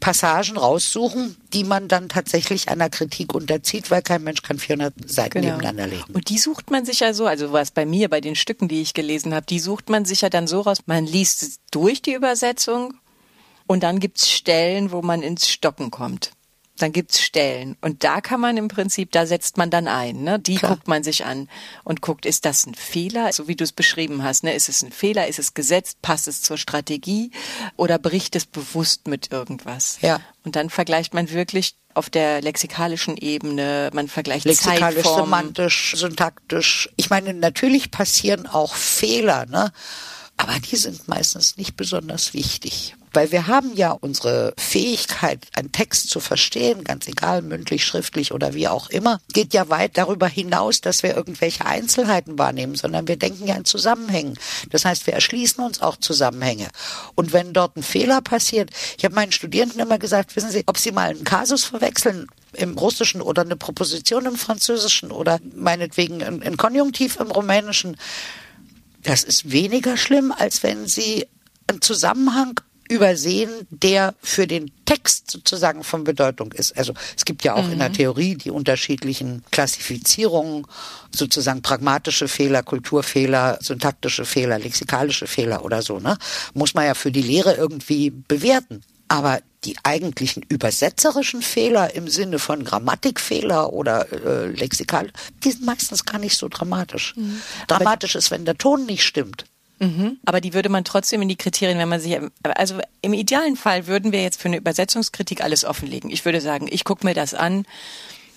Passagen 0.00 0.56
raussuchen, 0.56 1.36
die 1.52 1.64
man 1.64 1.88
dann 1.88 2.08
tatsächlich 2.08 2.68
einer 2.68 2.88
Kritik 2.88 3.34
unterzieht, 3.34 3.90
weil 3.90 4.02
kein 4.02 4.22
Mensch 4.22 4.42
kann 4.42 4.58
400 4.58 4.94
Seiten 5.10 5.40
nebeneinander 5.40 5.86
legen. 5.86 6.04
Genau. 6.06 6.16
Und 6.16 6.28
die 6.28 6.38
sucht 6.38 6.70
man 6.70 6.84
sich 6.84 7.00
ja 7.00 7.12
so, 7.12 7.26
also 7.26 7.52
was 7.52 7.70
bei 7.70 7.86
mir, 7.86 8.08
bei 8.08 8.20
den 8.20 8.36
Stücken, 8.36 8.68
die 8.68 8.82
ich 8.82 8.94
gelesen 8.94 9.34
habe, 9.34 9.46
die 9.46 9.60
sucht 9.60 9.90
man 9.90 10.04
sich 10.04 10.20
ja 10.20 10.30
dann 10.30 10.46
so 10.46 10.60
raus, 10.60 10.78
man 10.86 11.06
liest 11.06 11.42
es 11.42 11.60
durch 11.70 12.02
die 12.02 12.14
Übersetzung 12.14 12.94
und 13.66 13.82
dann 13.82 14.00
gibt's 14.00 14.30
Stellen, 14.30 14.92
wo 14.92 15.02
man 15.02 15.22
ins 15.22 15.48
Stocken 15.48 15.90
kommt. 15.90 16.32
Dann 16.78 16.92
gibt's 16.92 17.20
Stellen 17.20 17.76
und 17.80 18.04
da 18.04 18.20
kann 18.20 18.40
man 18.40 18.56
im 18.56 18.68
Prinzip, 18.68 19.12
da 19.12 19.26
setzt 19.26 19.56
man 19.56 19.70
dann 19.70 19.88
ein, 19.88 20.22
ne? 20.22 20.38
Die 20.38 20.56
Klar. 20.56 20.72
guckt 20.72 20.88
man 20.88 21.04
sich 21.04 21.24
an 21.24 21.48
und 21.84 22.00
guckt, 22.00 22.24
ist 22.24 22.44
das 22.44 22.66
ein 22.66 22.74
Fehler, 22.74 23.32
so 23.32 23.48
wie 23.48 23.56
du 23.56 23.64
es 23.64 23.72
beschrieben 23.72 24.22
hast, 24.22 24.44
ne? 24.44 24.54
Ist 24.54 24.68
es 24.68 24.82
ein 24.82 24.92
Fehler, 24.92 25.26
ist 25.28 25.38
es 25.38 25.54
gesetzt, 25.54 26.00
passt 26.02 26.28
es 26.28 26.42
zur 26.42 26.56
Strategie 26.58 27.30
oder 27.76 27.98
bricht 27.98 28.36
es 28.36 28.46
bewusst 28.46 29.08
mit 29.08 29.32
irgendwas? 29.32 29.98
Ja. 30.00 30.20
Und 30.44 30.56
dann 30.56 30.70
vergleicht 30.70 31.14
man 31.14 31.30
wirklich 31.30 31.74
auf 31.94 32.10
der 32.10 32.40
lexikalischen 32.40 33.16
Ebene, 33.16 33.90
man 33.92 34.08
vergleicht 34.08 34.44
Lexikalisch, 34.46 35.02
Zeitformen. 35.02 35.24
semantisch, 35.24 35.94
syntaktisch. 35.96 36.88
Ich 36.96 37.10
meine, 37.10 37.34
natürlich 37.34 37.90
passieren 37.90 38.46
auch 38.46 38.74
Fehler, 38.74 39.46
ne? 39.46 39.72
Aber 40.36 40.54
die 40.60 40.76
sind 40.76 41.08
meistens 41.08 41.56
nicht 41.56 41.76
besonders 41.76 42.32
wichtig. 42.32 42.94
Weil 43.12 43.32
wir 43.32 43.46
haben 43.46 43.74
ja 43.74 43.92
unsere 43.92 44.54
Fähigkeit, 44.56 45.46
einen 45.54 45.72
Text 45.72 46.10
zu 46.10 46.20
verstehen, 46.20 46.84
ganz 46.84 47.08
egal, 47.08 47.42
mündlich, 47.42 47.84
schriftlich 47.84 48.32
oder 48.32 48.54
wie 48.54 48.68
auch 48.68 48.90
immer, 48.90 49.20
geht 49.32 49.54
ja 49.54 49.68
weit 49.68 49.96
darüber 49.98 50.28
hinaus, 50.28 50.80
dass 50.80 51.02
wir 51.02 51.16
irgendwelche 51.16 51.64
Einzelheiten 51.64 52.38
wahrnehmen, 52.38 52.74
sondern 52.74 53.08
wir 53.08 53.16
denken 53.16 53.46
ja 53.46 53.56
in 53.56 53.64
Zusammenhängen. 53.64 54.38
Das 54.70 54.84
heißt, 54.84 55.06
wir 55.06 55.14
erschließen 55.14 55.64
uns 55.64 55.80
auch 55.80 55.96
Zusammenhänge. 55.96 56.68
Und 57.14 57.32
wenn 57.32 57.52
dort 57.52 57.76
ein 57.76 57.82
Fehler 57.82 58.20
passiert, 58.20 58.70
ich 58.96 59.04
habe 59.04 59.14
meinen 59.14 59.32
Studierenden 59.32 59.80
immer 59.80 59.98
gesagt, 59.98 60.36
wissen 60.36 60.50
Sie, 60.50 60.64
ob 60.66 60.78
Sie 60.78 60.92
mal 60.92 61.10
einen 61.10 61.24
Kasus 61.24 61.64
verwechseln, 61.64 62.26
im 62.54 62.78
Russischen 62.78 63.20
oder 63.20 63.42
eine 63.42 63.56
Proposition 63.56 64.26
im 64.26 64.36
Französischen 64.36 65.10
oder 65.10 65.38
meinetwegen 65.54 66.22
ein, 66.22 66.56
Konjunktiv 66.56 67.16
im 67.20 67.30
Rumänischen, 67.30 67.96
das 69.02 69.22
ist 69.22 69.50
weniger 69.52 69.96
schlimm, 69.96 70.32
als 70.36 70.62
wenn 70.62 70.86
Sie 70.86 71.26
einen 71.66 71.82
Zusammenhang 71.82 72.60
übersehen, 72.88 73.50
der 73.70 74.14
für 74.20 74.46
den 74.46 74.70
Text 74.84 75.30
sozusagen 75.30 75.84
von 75.84 76.04
Bedeutung 76.04 76.52
ist. 76.52 76.76
Also 76.76 76.94
es 77.16 77.24
gibt 77.24 77.44
ja 77.44 77.54
auch 77.54 77.68
in 77.70 77.78
der 77.78 77.92
Theorie 77.92 78.36
die 78.36 78.50
unterschiedlichen 78.50 79.44
Klassifizierungen, 79.50 80.66
sozusagen 81.14 81.62
pragmatische 81.62 82.28
Fehler, 82.28 82.62
Kulturfehler, 82.62 83.58
syntaktische 83.60 84.24
Fehler, 84.24 84.58
lexikalische 84.58 85.26
Fehler 85.26 85.64
oder 85.64 85.82
so. 85.82 86.00
Ne? 86.00 86.16
Muss 86.54 86.74
man 86.74 86.86
ja 86.86 86.94
für 86.94 87.12
die 87.12 87.22
Lehre 87.22 87.54
irgendwie 87.54 88.10
bewerten. 88.10 88.82
Aber 89.08 89.40
die 89.64 89.76
eigentlichen 89.82 90.42
übersetzerischen 90.48 91.42
Fehler 91.42 91.94
im 91.94 92.08
Sinne 92.08 92.38
von 92.38 92.62
Grammatikfehler 92.62 93.72
oder 93.72 94.06
äh, 94.12 94.46
lexikal, 94.48 95.10
die 95.42 95.50
sind 95.50 95.64
meistens 95.64 96.04
gar 96.04 96.18
nicht 96.18 96.36
so 96.36 96.48
dramatisch. 96.48 97.14
Dramatisch 97.66 98.14
ist, 98.14 98.30
wenn 98.30 98.44
der 98.44 98.56
Ton 98.56 98.86
nicht 98.86 99.02
stimmt. 99.02 99.46
Mhm. 99.78 100.18
Aber 100.24 100.40
die 100.40 100.54
würde 100.54 100.68
man 100.68 100.84
trotzdem 100.84 101.22
in 101.22 101.28
die 101.28 101.36
Kriterien, 101.36 101.78
wenn 101.78 101.88
man 101.88 102.00
sich, 102.00 102.18
also 102.42 102.80
im 103.00 103.12
idealen 103.12 103.56
Fall 103.56 103.86
würden 103.86 104.12
wir 104.12 104.22
jetzt 104.22 104.40
für 104.40 104.48
eine 104.48 104.56
Übersetzungskritik 104.56 105.42
alles 105.42 105.64
offenlegen. 105.64 106.10
Ich 106.10 106.24
würde 106.24 106.40
sagen, 106.40 106.68
ich 106.70 106.84
gucke 106.84 107.06
mir 107.06 107.14
das 107.14 107.34
an 107.34 107.64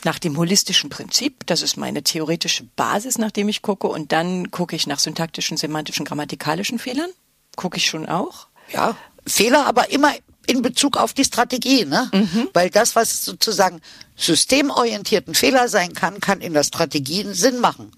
nach 0.04 0.20
dem 0.20 0.38
holistischen 0.38 0.90
Prinzip. 0.90 1.46
Das 1.48 1.62
ist 1.62 1.78
meine 1.78 2.04
theoretische 2.04 2.64
Basis, 2.76 3.18
nach 3.18 3.32
dem 3.32 3.50
ich 3.50 3.62
gucke. 3.62 3.88
Und 3.88 4.12
dann 4.12 4.52
gucke 4.52 4.76
ich 4.76 4.88
nach 4.88 5.00
syntaktischen, 5.00 5.58
semantischen, 5.58 6.06
grammatikalischen 6.06 6.80
Fehlern. 6.80 7.10
Gucke 7.56 7.78
ich 7.78 7.86
schon 7.86 8.08
auch. 8.08 8.48
Ja, 8.74 8.96
Fehler 9.28 9.68
aber 9.68 9.92
immer 9.92 10.12
in 10.48 10.64
Bezug 10.64 10.98
auf 10.98 11.14
die 11.14 11.24
Strategie, 11.24 11.86
ne? 11.86 12.10
Weil 12.54 12.72
das, 12.72 12.96
was 12.96 13.24
sozusagen 13.24 13.80
systemorientierten 14.16 15.36
Fehler 15.36 15.70
sein 15.70 15.94
kann, 15.94 16.20
kann 16.20 16.42
in 16.42 16.54
der 16.54 16.64
Strategie 16.64 17.24
einen 17.24 17.36
Sinn 17.36 17.60
machen. 17.60 17.92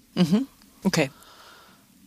Okay. 0.82 1.10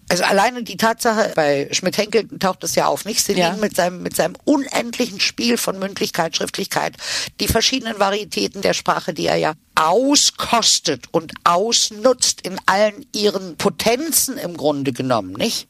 Also 0.10 0.24
alleine 0.24 0.64
die 0.64 0.78
Tatsache, 0.78 1.34
bei 1.36 1.68
Schmidt-Henkel 1.72 2.28
taucht 2.40 2.64
es 2.64 2.76
ja 2.76 2.88
auf, 2.88 3.04
nicht? 3.04 3.20
Celine 3.20 3.48
Ja. 3.48 3.58
mit 3.58 3.76
seinem, 3.76 4.02
mit 4.02 4.16
seinem 4.16 4.38
unendlichen 4.46 5.20
Spiel 5.20 5.58
von 5.58 5.80
Mündlichkeit, 5.80 6.36
Schriftlichkeit, 6.36 6.96
die 7.42 7.48
verschiedenen 7.48 8.00
Varietäten 8.00 8.62
der 8.62 8.74
Sprache, 8.74 9.14
die 9.14 9.26
er 9.26 9.36
ja 9.36 9.54
auskostet 9.76 11.08
und 11.12 11.34
ausnutzt 11.44 12.42
in 12.42 12.58
allen 12.66 13.06
ihren 13.14 13.58
Potenzen 13.58 14.38
im 14.38 14.56
Grunde 14.56 14.94
genommen, 14.94 15.34
nicht? 15.34 15.68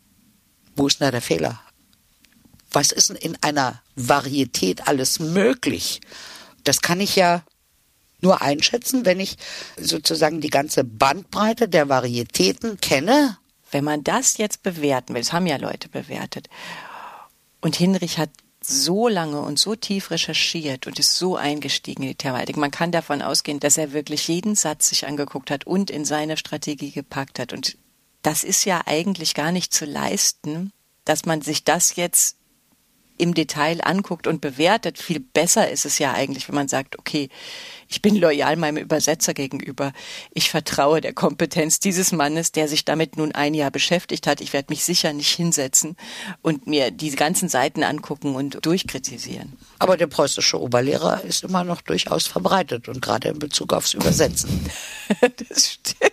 Wo 0.75 0.85
ist 0.85 0.99
denn 0.99 1.07
da 1.07 1.11
der 1.11 1.21
Fehler? 1.21 1.59
Was 2.71 2.91
ist 2.91 3.09
denn 3.09 3.15
in 3.15 3.37
einer 3.41 3.81
Varietät 3.95 4.87
alles 4.87 5.19
möglich? 5.19 5.99
Das 6.63 6.81
kann 6.81 6.99
ich 6.99 7.15
ja 7.15 7.43
nur 8.21 8.41
einschätzen, 8.41 9.05
wenn 9.05 9.19
ich 9.19 9.37
sozusagen 9.77 10.41
die 10.41 10.49
ganze 10.49 10.83
Bandbreite 10.83 11.67
der 11.67 11.89
Varietäten 11.89 12.79
kenne. 12.79 13.37
Wenn 13.71 13.83
man 13.83 14.03
das 14.03 14.37
jetzt 14.37 14.63
bewerten 14.63 15.13
will, 15.13 15.21
das 15.21 15.33
haben 15.33 15.47
ja 15.47 15.57
Leute 15.57 15.89
bewertet, 15.89 16.49
und 17.59 17.75
Hinrich 17.75 18.17
hat 18.17 18.29
so 18.61 19.07
lange 19.07 19.41
und 19.41 19.59
so 19.59 19.75
tief 19.75 20.11
recherchiert 20.11 20.87
und 20.87 20.99
ist 20.99 21.15
so 21.17 21.35
eingestiegen 21.35 22.03
in 22.03 22.09
die 22.09 22.15
Thematik. 22.15 22.57
Man 22.57 22.71
kann 22.71 22.91
davon 22.91 23.21
ausgehen, 23.21 23.59
dass 23.59 23.77
er 23.77 23.93
wirklich 23.93 24.27
jeden 24.27 24.55
Satz 24.55 24.89
sich 24.89 25.07
angeguckt 25.07 25.51
hat 25.51 25.65
und 25.65 25.89
in 25.89 26.05
seine 26.05 26.37
Strategie 26.37 26.91
gepackt 26.91 27.39
hat. 27.39 27.53
Und 27.53 27.77
das 28.21 28.43
ist 28.43 28.65
ja 28.65 28.81
eigentlich 28.85 29.33
gar 29.33 29.51
nicht 29.51 29.73
zu 29.73 29.85
leisten, 29.85 30.71
dass 31.05 31.25
man 31.25 31.41
sich 31.41 31.63
das 31.63 31.95
jetzt 31.95 32.36
im 33.17 33.33
Detail 33.33 33.81
anguckt 33.83 34.27
und 34.27 34.41
bewertet. 34.41 34.97
Viel 34.97 35.19
besser 35.19 35.69
ist 35.69 35.85
es 35.85 35.99
ja 35.99 36.13
eigentlich, 36.13 36.47
wenn 36.47 36.55
man 36.55 36.67
sagt, 36.67 36.97
okay, 36.99 37.29
ich 37.89 38.01
bin 38.01 38.15
loyal 38.15 38.57
meinem 38.57 38.77
Übersetzer 38.77 39.33
gegenüber. 39.33 39.93
Ich 40.33 40.49
vertraue 40.49 41.01
der 41.01 41.13
Kompetenz 41.13 41.79
dieses 41.79 42.11
Mannes, 42.11 42.51
der 42.51 42.67
sich 42.67 42.85
damit 42.85 43.17
nun 43.17 43.31
ein 43.31 43.53
Jahr 43.53 43.71
beschäftigt 43.71 44.27
hat. 44.27 44.41
Ich 44.41 44.53
werde 44.53 44.71
mich 44.71 44.83
sicher 44.83 45.13
nicht 45.13 45.33
hinsetzen 45.33 45.95
und 46.41 46.67
mir 46.67 46.91
diese 46.91 47.15
ganzen 47.15 47.49
Seiten 47.49 47.83
angucken 47.83 48.35
und 48.35 48.65
durchkritisieren. 48.65 49.53
Aber 49.79 49.95
der 49.95 50.07
preußische 50.07 50.61
Oberlehrer 50.61 51.23
ist 51.23 51.43
immer 51.43 51.63
noch 51.63 51.81
durchaus 51.81 52.27
verbreitet 52.27 52.89
und 52.89 53.01
gerade 53.01 53.29
in 53.29 53.39
Bezug 53.39 53.73
aufs 53.73 53.93
Übersetzen. 53.93 54.69
das 55.49 55.73
stimmt. 55.73 56.11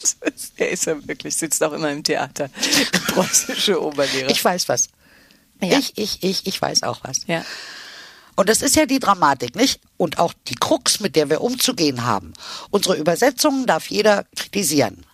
Das 0.00 0.16
ist, 0.34 0.52
er 0.56 0.70
ist 0.70 0.84
ja 0.84 1.08
wirklich, 1.08 1.34
sitzt 1.34 1.62
auch 1.62 1.72
immer 1.72 1.90
im 1.90 2.02
Theater. 2.02 2.50
Der 2.92 2.98
preußische 2.98 3.82
Oberlehrer. 3.82 4.30
Ich 4.30 4.44
weiß 4.44 4.68
was. 4.68 4.88
Ja. 5.62 5.78
Ich, 5.78 5.96
ich, 5.96 6.22
ich, 6.22 6.46
ich 6.46 6.60
weiß 6.60 6.82
auch 6.82 7.00
was. 7.02 7.26
ja. 7.26 7.44
Und 8.36 8.48
das 8.48 8.62
ist 8.62 8.74
ja 8.74 8.84
die 8.84 8.98
Dramatik, 8.98 9.54
nicht? 9.54 9.80
Und 9.96 10.18
auch 10.18 10.32
die 10.48 10.56
Krux, 10.56 10.98
mit 10.98 11.14
der 11.14 11.30
wir 11.30 11.40
umzugehen 11.40 12.04
haben. 12.04 12.32
Unsere 12.70 12.96
Übersetzungen 12.96 13.64
darf 13.66 13.86
jeder 13.86 14.24
kritisieren. 14.34 15.06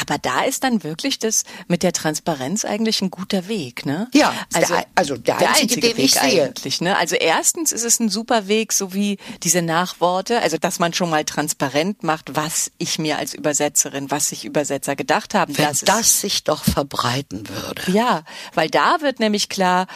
Aber 0.00 0.18
da 0.18 0.42
ist 0.42 0.64
dann 0.64 0.82
wirklich 0.82 1.18
das 1.18 1.44
mit 1.68 1.82
der 1.82 1.92
Transparenz 1.92 2.64
eigentlich 2.64 3.02
ein 3.02 3.10
guter 3.10 3.48
Weg, 3.48 3.86
ne? 3.86 4.08
Ja, 4.14 4.34
ist 4.56 4.70
der, 4.70 4.86
also 4.94 5.16
der, 5.16 5.38
einzige, 5.38 5.80
den 5.80 5.96
Weg 5.96 6.04
ich 6.04 6.14
sehe. 6.14 6.44
eigentlich, 6.44 6.80
ne? 6.80 6.96
Also 6.96 7.16
erstens 7.16 7.72
ist 7.72 7.84
es 7.84 8.00
ein 8.00 8.08
super 8.08 8.48
Weg, 8.48 8.72
so 8.72 8.94
wie 8.94 9.18
diese 9.42 9.62
Nachworte, 9.62 10.40
also 10.40 10.56
dass 10.58 10.78
man 10.78 10.92
schon 10.92 11.10
mal 11.10 11.24
transparent 11.24 12.02
macht, 12.02 12.36
was 12.36 12.70
ich 12.78 12.98
mir 12.98 13.18
als 13.18 13.34
Übersetzerin, 13.34 14.10
was 14.10 14.28
sich 14.28 14.44
Übersetzer 14.44 14.96
gedacht 14.96 15.34
haben. 15.34 15.56
Wenn 15.56 15.66
das 15.66 15.80
das, 15.80 16.20
sich 16.20 16.44
doch 16.44 16.64
verbreiten 16.64 17.48
würde. 17.48 17.82
ja, 17.90 18.24
weil 18.54 18.70
da 18.70 19.00
wird 19.00 19.20
nämlich 19.20 19.48
klar, 19.48 19.86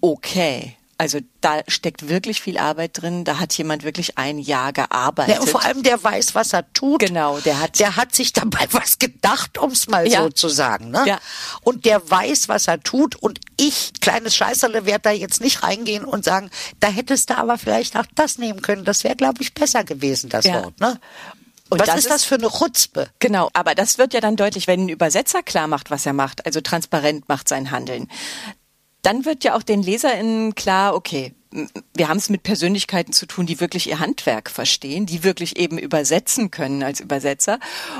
okay. 0.00 0.76
Also 0.98 1.18
da 1.42 1.60
steckt 1.68 2.08
wirklich 2.08 2.40
viel 2.40 2.56
Arbeit 2.56 3.02
drin. 3.02 3.24
Da 3.24 3.38
hat 3.38 3.52
jemand 3.58 3.82
wirklich 3.84 4.16
ein 4.16 4.38
Jahr 4.38 4.72
gearbeitet. 4.72 5.34
Ja, 5.34 5.40
und 5.42 5.50
vor 5.50 5.62
allem 5.62 5.82
der 5.82 6.02
weiß, 6.02 6.34
was 6.34 6.54
er 6.54 6.72
tut. 6.72 7.00
Genau, 7.00 7.38
der 7.40 7.60
hat- 7.60 7.78
der 7.78 7.96
hat 7.96 8.14
sich 8.14 8.32
dabei 8.32 8.66
was 8.72 8.98
gedacht, 8.98 9.58
ums 9.58 9.88
mal 9.88 10.08
Ja. 10.08 10.22
so 10.22 10.30
zu 10.30 10.48
sagen. 10.48 10.90
Ne? 10.90 11.04
Ja. 11.06 11.18
Und 11.62 11.84
der 11.84 12.08
weiß, 12.10 12.48
was 12.48 12.66
er 12.66 12.82
tut. 12.82 13.14
Und 13.16 13.40
ich, 13.58 13.92
kleines 14.00 14.34
Scheißerle, 14.34 14.86
werde 14.86 15.02
da 15.02 15.10
jetzt 15.10 15.42
nicht 15.42 15.62
reingehen 15.62 16.04
und 16.04 16.24
sagen, 16.24 16.50
da 16.80 16.88
hättest 16.88 17.28
du 17.28 17.36
aber 17.36 17.58
vielleicht 17.58 17.96
auch 17.96 18.06
das 18.14 18.38
nehmen 18.38 18.62
können. 18.62 18.84
Das 18.86 19.04
wäre, 19.04 19.16
glaube 19.16 19.42
ich, 19.42 19.52
besser 19.52 19.84
gewesen, 19.84 20.30
das 20.30 20.46
Ja. 20.46 20.64
Wort. 20.64 20.80
Ne? 20.80 20.98
Und 21.68 21.80
was 21.80 21.88
das 21.88 21.98
ist 21.98 22.10
das 22.10 22.16
ist- 22.22 22.24
für 22.26 22.36
eine 22.36 22.48
Chutzpe? 22.48 23.08
Genau, 23.18 23.50
aber 23.52 23.74
das 23.74 23.98
wird 23.98 24.14
ja 24.14 24.20
dann 24.20 24.36
deutlich, 24.36 24.68
wenn 24.68 24.84
ein 24.86 24.88
Übersetzer 24.88 25.42
klar 25.42 25.66
macht, 25.66 25.90
was 25.90 26.06
er 26.06 26.12
macht, 26.12 26.46
also 26.46 26.60
transparent 26.60 27.28
macht 27.28 27.48
sein 27.48 27.72
Handeln. 27.72 28.08
Dann 29.06 29.24
wird 29.24 29.44
ja 29.44 29.54
auch 29.54 29.62
den 29.62 29.84
LeserInnen 29.84 30.56
klar, 30.56 30.96
okay, 30.96 31.32
wir 31.94 32.08
haben 32.08 32.18
es 32.18 32.28
mit 32.28 32.42
Persönlichkeiten 32.42 33.12
zu 33.12 33.26
tun, 33.26 33.46
die 33.46 33.60
wirklich 33.60 33.88
ihr 33.88 33.98
Handwerk 33.98 34.50
verstehen, 34.50 35.06
die 35.06 35.24
wirklich 35.24 35.56
eben 35.56 35.78
übersetzen 35.78 36.50
können 36.50 36.82
als 36.82 37.00
Übersetzer. 37.00 37.58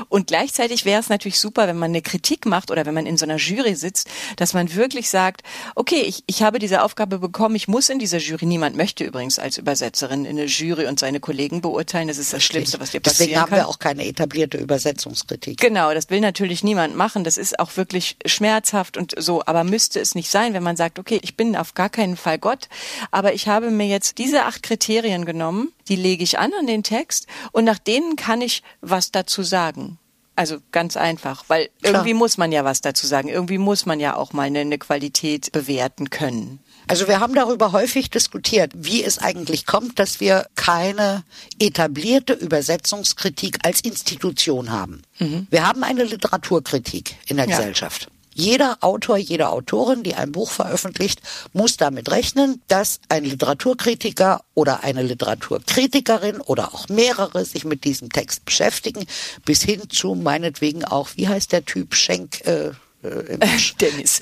Und 0.09 0.27
gleichzeitig 0.27 0.85
wäre 0.85 0.99
es 0.99 1.09
natürlich 1.09 1.39
super, 1.39 1.67
wenn 1.67 1.77
man 1.77 1.91
eine 1.91 2.01
Kritik 2.01 2.45
macht 2.45 2.71
oder 2.71 2.85
wenn 2.85 2.93
man 2.93 3.05
in 3.05 3.17
so 3.17 3.25
einer 3.25 3.37
Jury 3.37 3.75
sitzt, 3.75 4.09
dass 4.35 4.53
man 4.53 4.75
wirklich 4.75 5.09
sagt, 5.09 5.41
okay, 5.75 6.01
ich, 6.01 6.23
ich 6.27 6.43
habe 6.43 6.59
diese 6.59 6.83
Aufgabe 6.83 7.19
bekommen, 7.19 7.55
ich 7.55 7.67
muss 7.67 7.89
in 7.89 7.99
dieser 7.99 8.19
Jury, 8.19 8.45
niemand 8.45 8.75
möchte 8.75 9.03
übrigens 9.03 9.39
als 9.39 9.57
Übersetzerin 9.57 10.25
in 10.25 10.37
eine 10.37 10.45
Jury 10.45 10.85
und 10.85 10.99
seine 10.99 11.19
Kollegen 11.19 11.61
beurteilen, 11.61 12.07
das 12.07 12.17
ist 12.17 12.33
das 12.33 12.43
Schlimmste, 12.43 12.79
was 12.79 12.91
dir 12.91 12.99
passieren 12.99 13.27
Deswegen 13.27 13.41
haben 13.41 13.49
kann. 13.49 13.59
wir 13.59 13.67
auch 13.67 13.79
keine 13.79 14.05
etablierte 14.05 14.57
Übersetzungskritik. 14.57 15.59
Genau, 15.59 15.93
das 15.93 16.09
will 16.09 16.19
natürlich 16.19 16.63
niemand 16.63 16.95
machen. 16.95 17.23
Das 17.23 17.37
ist 17.37 17.59
auch 17.59 17.75
wirklich 17.77 18.17
schmerzhaft 18.25 18.97
und 18.97 19.13
so. 19.17 19.43
Aber 19.45 19.63
müsste 19.63 19.99
es 19.99 20.15
nicht 20.15 20.29
sein, 20.29 20.53
wenn 20.53 20.63
man 20.63 20.77
sagt, 20.77 20.99
okay, 20.99 21.19
ich 21.21 21.35
bin 21.35 21.55
auf 21.55 21.73
gar 21.73 21.89
keinen 21.89 22.17
Fall 22.17 22.37
Gott, 22.37 22.69
aber 23.11 23.33
ich 23.33 23.46
habe 23.47 23.71
mir 23.71 23.87
jetzt 23.87 24.17
diese 24.17 24.45
acht 24.45 24.63
Kriterien 24.63 25.25
genommen, 25.25 25.71
die 25.87 25.95
lege 25.95 26.23
ich 26.23 26.39
an 26.39 26.51
an 26.59 26.67
den 26.67 26.83
Text 26.83 27.27
und 27.51 27.63
nach 27.65 27.79
denen 27.79 28.15
kann 28.15 28.41
ich 28.41 28.63
was 28.81 29.11
dazu 29.11 29.43
sagen. 29.43 29.97
Also 30.35 30.57
ganz 30.71 30.95
einfach, 30.97 31.45
weil 31.47 31.69
Klar. 31.81 31.93
irgendwie 31.95 32.13
muss 32.13 32.37
man 32.37 32.51
ja 32.51 32.63
was 32.63 32.81
dazu 32.81 33.07
sagen. 33.07 33.27
Irgendwie 33.27 33.57
muss 33.57 33.87
man 33.87 33.99
ja 33.99 34.15
auch 34.15 34.33
mal 34.33 34.43
eine, 34.43 34.59
eine 34.59 34.77
Qualität 34.77 35.51
bewerten 35.51 36.11
können. 36.11 36.59
Also 36.89 37.07
wir 37.07 37.19
haben 37.19 37.33
darüber 37.33 37.71
häufig 37.71 38.11
diskutiert, 38.11 38.71
wie 38.75 39.03
es 39.03 39.17
eigentlich 39.17 39.65
kommt, 39.65 39.97
dass 39.99 40.19
wir 40.19 40.45
keine 40.55 41.23
etablierte 41.59 42.33
Übersetzungskritik 42.33 43.59
als 43.63 43.81
Institution 43.81 44.71
haben. 44.71 45.01
Wir 45.49 45.67
haben 45.67 45.83
eine 45.83 46.03
Literaturkritik 46.03 47.15
in 47.25 47.37
der 47.37 47.49
Ja. 47.49 47.57
Gesellschaft. 47.57 48.09
Jeder 48.37 48.77
Autor, 48.81 49.17
jede 49.17 49.49
Autorin, 49.49 50.03
die 50.03 50.13
ein 50.13 50.31
Buch 50.31 50.51
veröffentlicht, 50.51 51.21
muss 51.53 51.75
damit 51.75 52.11
rechnen, 52.11 52.61
dass 52.67 52.99
ein 53.09 53.23
Literaturkritiker 53.25 54.43
oder 54.53 54.83
eine 54.83 55.01
Literaturkritikerin 55.01 56.39
oder 56.41 56.71
auch 56.71 56.87
mehrere 56.87 57.43
sich 57.45 57.65
mit 57.65 57.83
diesem 57.83 58.11
Text 58.11 58.45
beschäftigen, 58.45 59.07
bis 59.43 59.63
hin 59.63 59.89
zu 59.89 60.13
meinetwegen 60.13 60.85
auch, 60.85 61.09
wie 61.15 61.27
heißt 61.27 61.51
der 61.51 61.65
Typ, 61.65 61.95
Schenk, 61.95 62.45
äh, 62.45 62.67
äh, 63.01 63.39
Dennis. 63.81 64.19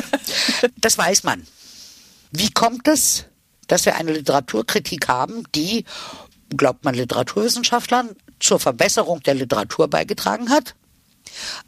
das 0.78 0.96
weiß 0.96 1.24
man. 1.24 1.46
Wie 2.32 2.50
kommt 2.50 2.88
es, 2.88 3.26
dass 3.68 3.84
wir 3.84 3.96
eine 3.96 4.12
Literaturkritik 4.12 5.08
haben, 5.08 5.44
die, 5.54 5.84
glaubt 6.56 6.86
man 6.86 6.94
Literaturwissenschaftlern, 6.94 8.16
zur 8.40 8.58
Verbesserung 8.58 9.22
der 9.22 9.34
Literatur 9.34 9.88
beigetragen 9.88 10.48
hat? 10.48 10.74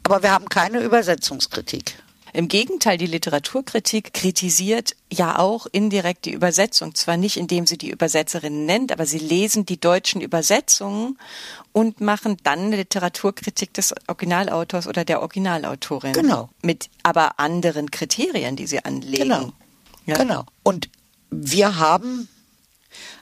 Aber 0.03 0.23
wir 0.23 0.31
haben 0.31 0.49
keine 0.49 0.81
Übersetzungskritik. 0.81 1.95
Im 2.33 2.49
Gegenteil, 2.49 2.97
die 2.97 3.07
Literaturkritik 3.07 4.13
kritisiert 4.13 4.95
ja 5.11 5.39
auch 5.39 5.65
indirekt 5.71 6.25
die 6.25 6.33
Übersetzung. 6.33 6.93
Zwar 6.93 7.17
nicht, 7.17 7.37
indem 7.37 7.65
sie 7.65 7.77
die 7.77 7.89
Übersetzerin 7.89 8.65
nennt, 8.65 8.91
aber 8.91 9.05
sie 9.05 9.17
lesen 9.17 9.65
die 9.65 9.79
deutschen 9.79 10.21
Übersetzungen 10.21 11.17
und 11.71 12.01
machen 12.01 12.37
dann 12.43 12.59
eine 12.59 12.75
Literaturkritik 12.75 13.73
des 13.73 13.95
Originalautors 14.07 14.87
oder 14.87 15.05
der 15.05 15.21
Originalautorin. 15.21 16.13
Genau. 16.13 16.49
Mit 16.61 16.89
aber 17.01 17.39
anderen 17.39 17.91
Kriterien, 17.91 18.55
die 18.55 18.67
sie 18.67 18.83
anlegen. 18.83 19.23
Genau. 19.23 19.53
Ja. 20.05 20.17
Genau. 20.17 20.43
Und 20.63 20.89
wir 21.31 21.77
haben, 21.77 22.27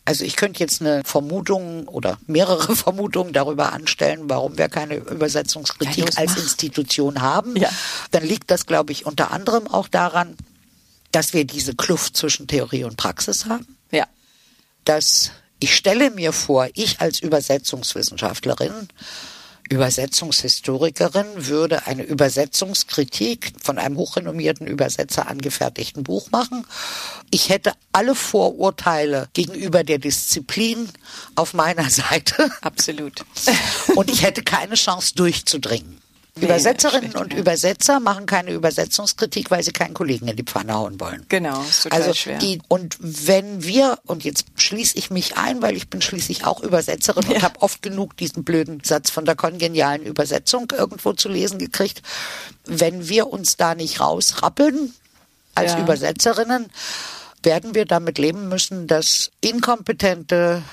also 0.05 0.23
ich 0.23 0.35
könnte 0.35 0.59
jetzt 0.59 0.81
eine 0.81 1.03
Vermutung 1.03 1.87
oder 1.87 2.19
mehrere 2.27 2.75
Vermutungen 2.75 3.33
darüber 3.33 3.73
anstellen, 3.73 4.21
warum 4.29 4.57
wir 4.57 4.69
keine 4.69 4.95
Übersetzungskritik 4.95 6.13
Ja, 6.13 6.17
als. 6.17 6.37
Institution 6.37 7.21
haben. 7.21 7.55
Ja. 7.55 7.69
Dann 8.11 8.23
liegt 8.23 8.51
das, 8.51 8.65
glaube 8.65 8.91
ich, 8.91 9.05
unter 9.05 9.31
anderem 9.31 9.67
auch 9.67 9.87
daran, 9.87 10.35
dass 11.11 11.33
wir 11.33 11.45
diese 11.45 11.75
Kluft 11.75 12.17
zwischen 12.17 12.47
Theorie 12.47 12.83
und 12.83 12.97
Praxis 12.97 13.45
haben. 13.45 13.77
Ja. 13.91 14.05
dass 14.83 15.31
ich 15.59 15.73
stelle 15.75 16.11
mir 16.11 16.33
vor, 16.33 16.67
ich 16.73 16.99
als 16.99 17.19
Übersetzungswissenschaftlerin, 17.21 18.89
Übersetzungshistorikerin 19.69 21.25
würde 21.47 21.87
eine 21.87 22.03
Übersetzungskritik 22.03 23.53
von 23.61 23.79
einem 23.79 23.97
hochrenommierten 23.97 24.67
Übersetzer 24.67 25.27
angefertigten 25.27 26.03
Buch 26.03 26.29
machen. 26.31 26.67
Ich 27.31 27.49
hätte 27.49 27.73
alle 27.91 28.13
Vorurteile 28.13 29.27
gegenüber 29.33 29.83
der 29.83 29.97
Disziplin 29.97 30.89
auf 31.35 31.53
meiner 31.53 31.89
Seite 31.89 32.51
Absolut. 32.61 33.25
und 33.95 34.11
ich 34.11 34.21
hätte 34.21 34.43
keine 34.43 34.75
Chance 34.75 35.15
durchzudringen. 35.15 36.04
Nee, 36.37 36.45
Übersetzerinnen 36.47 37.15
und. 37.15 37.33
Übersetzer 37.33 38.01
machen 38.01 38.25
keine 38.25 38.51
Übersetzungskritik, 38.51 39.51
weil 39.51 39.63
sie 39.63 39.71
keinen 39.71 39.93
Kollegen 39.93 40.27
in 40.27 40.35
die 40.35 40.43
Pfanne 40.43 40.73
hauen 40.73 40.99
wollen. 40.99 41.25
Genau, 41.29 41.61
ist 41.61 41.83
total 41.83 42.01
also 42.01 42.13
schwer. 42.13 42.39
Die, 42.39 42.61
und 42.67 42.97
wenn 42.99 43.63
wir, 43.63 43.99
und 44.05 44.25
jetzt 44.25 44.45
schließe 44.57 44.97
ich 44.97 45.09
mich 45.09 45.37
ein, 45.37 45.61
weil 45.61 45.77
ich 45.77 45.89
bin 45.89 46.01
schließlich 46.01 46.45
auch 46.45 46.61
Übersetzerin 46.61 47.23
und 47.25 47.31
Ja. 47.35 47.41
habe 47.41 47.61
oft 47.61 47.81
genug 47.81 48.17
diesen 48.17 48.43
blöden 48.43 48.81
Satz 48.83 49.09
von 49.09 49.23
der 49.23 49.35
kongenialen 49.35 50.03
Übersetzung 50.05 50.67
irgendwo 50.77 51.13
zu 51.13 51.29
lesen 51.29 51.57
gekriegt, 51.57 52.01
wenn 52.65 53.07
wir 53.07 53.27
uns 53.27 53.55
da 53.55 53.73
nicht 53.73 54.01
rausrappeln 54.01 54.93
als 55.55 55.71
Ja. 55.73 55.79
Übersetzerinnen, 55.79 56.65
werden 57.43 57.75
wir 57.75 57.85
damit 57.85 58.17
leben 58.17 58.49
müssen, 58.49 58.87
dass 58.87 59.31
inkompetente 59.39 60.63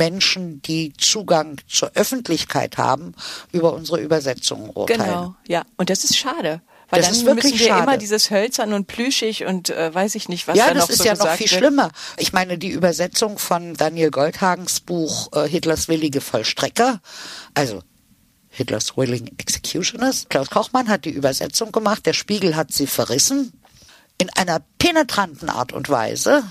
Menschen, 0.00 0.62
die 0.62 0.92
Zugang 0.98 1.60
zur 1.68 1.92
Öffentlichkeit 1.94 2.78
haben, 2.78 3.14
über 3.52 3.74
unsere 3.74 4.00
Übersetzungen 4.00 4.70
urteilen. 4.70 5.00
Genau, 5.02 5.34
ja. 5.46 5.62
Und 5.76 5.90
das 5.90 6.04
ist 6.04 6.16
schade, 6.16 6.62
Weil 6.88 7.00
Das 7.02 7.08
dann 7.10 7.16
ist 7.18 7.26
wirklich 7.26 7.52
müssen 7.52 7.58
wir 7.60 7.66
schade. 7.68 7.82
immer 7.84 7.98
dieses 7.98 8.30
hölzern 8.30 8.72
und 8.72 8.86
plüschig 8.86 9.44
und 9.44 9.68
äh, 9.70 9.94
weiß 9.94 10.14
ich 10.16 10.28
nicht, 10.28 10.48
was 10.48 10.56
Ja, 10.56 10.68
da 10.68 10.74
das 10.74 10.82
noch 10.84 10.90
ist 10.90 10.98
so 10.98 11.04
ja 11.04 11.12
noch 11.12 11.18
gesagt 11.20 11.38
viel 11.38 11.50
wird. 11.50 11.58
schlimmer. 11.60 11.90
Ich 12.16 12.32
meine, 12.32 12.56
die 12.58 12.70
Übersetzung 12.70 13.38
von 13.38 13.74
Daniel 13.74 14.10
Goldhagens 14.10 14.80
Buch 14.80 15.30
äh, 15.34 15.46
Hitlers 15.48 15.86
willige 15.88 16.20
Vollstrecker, 16.20 17.00
also 17.54 17.82
Hitlers 18.48 18.96
Willing 18.96 19.30
Executioners. 19.38 20.26
Klaus 20.30 20.50
Kochmann 20.50 20.88
hat 20.88 21.04
die 21.04 21.10
Übersetzung 21.10 21.70
gemacht, 21.70 22.06
der 22.06 22.14
Spiegel 22.14 22.56
hat 22.56 22.72
sie 22.72 22.88
verrissen 22.88 23.52
in 24.18 24.28
einer 24.30 24.60
penetranten 24.78 25.48
Art 25.48 25.72
und 25.72 25.88
Weise. 25.88 26.42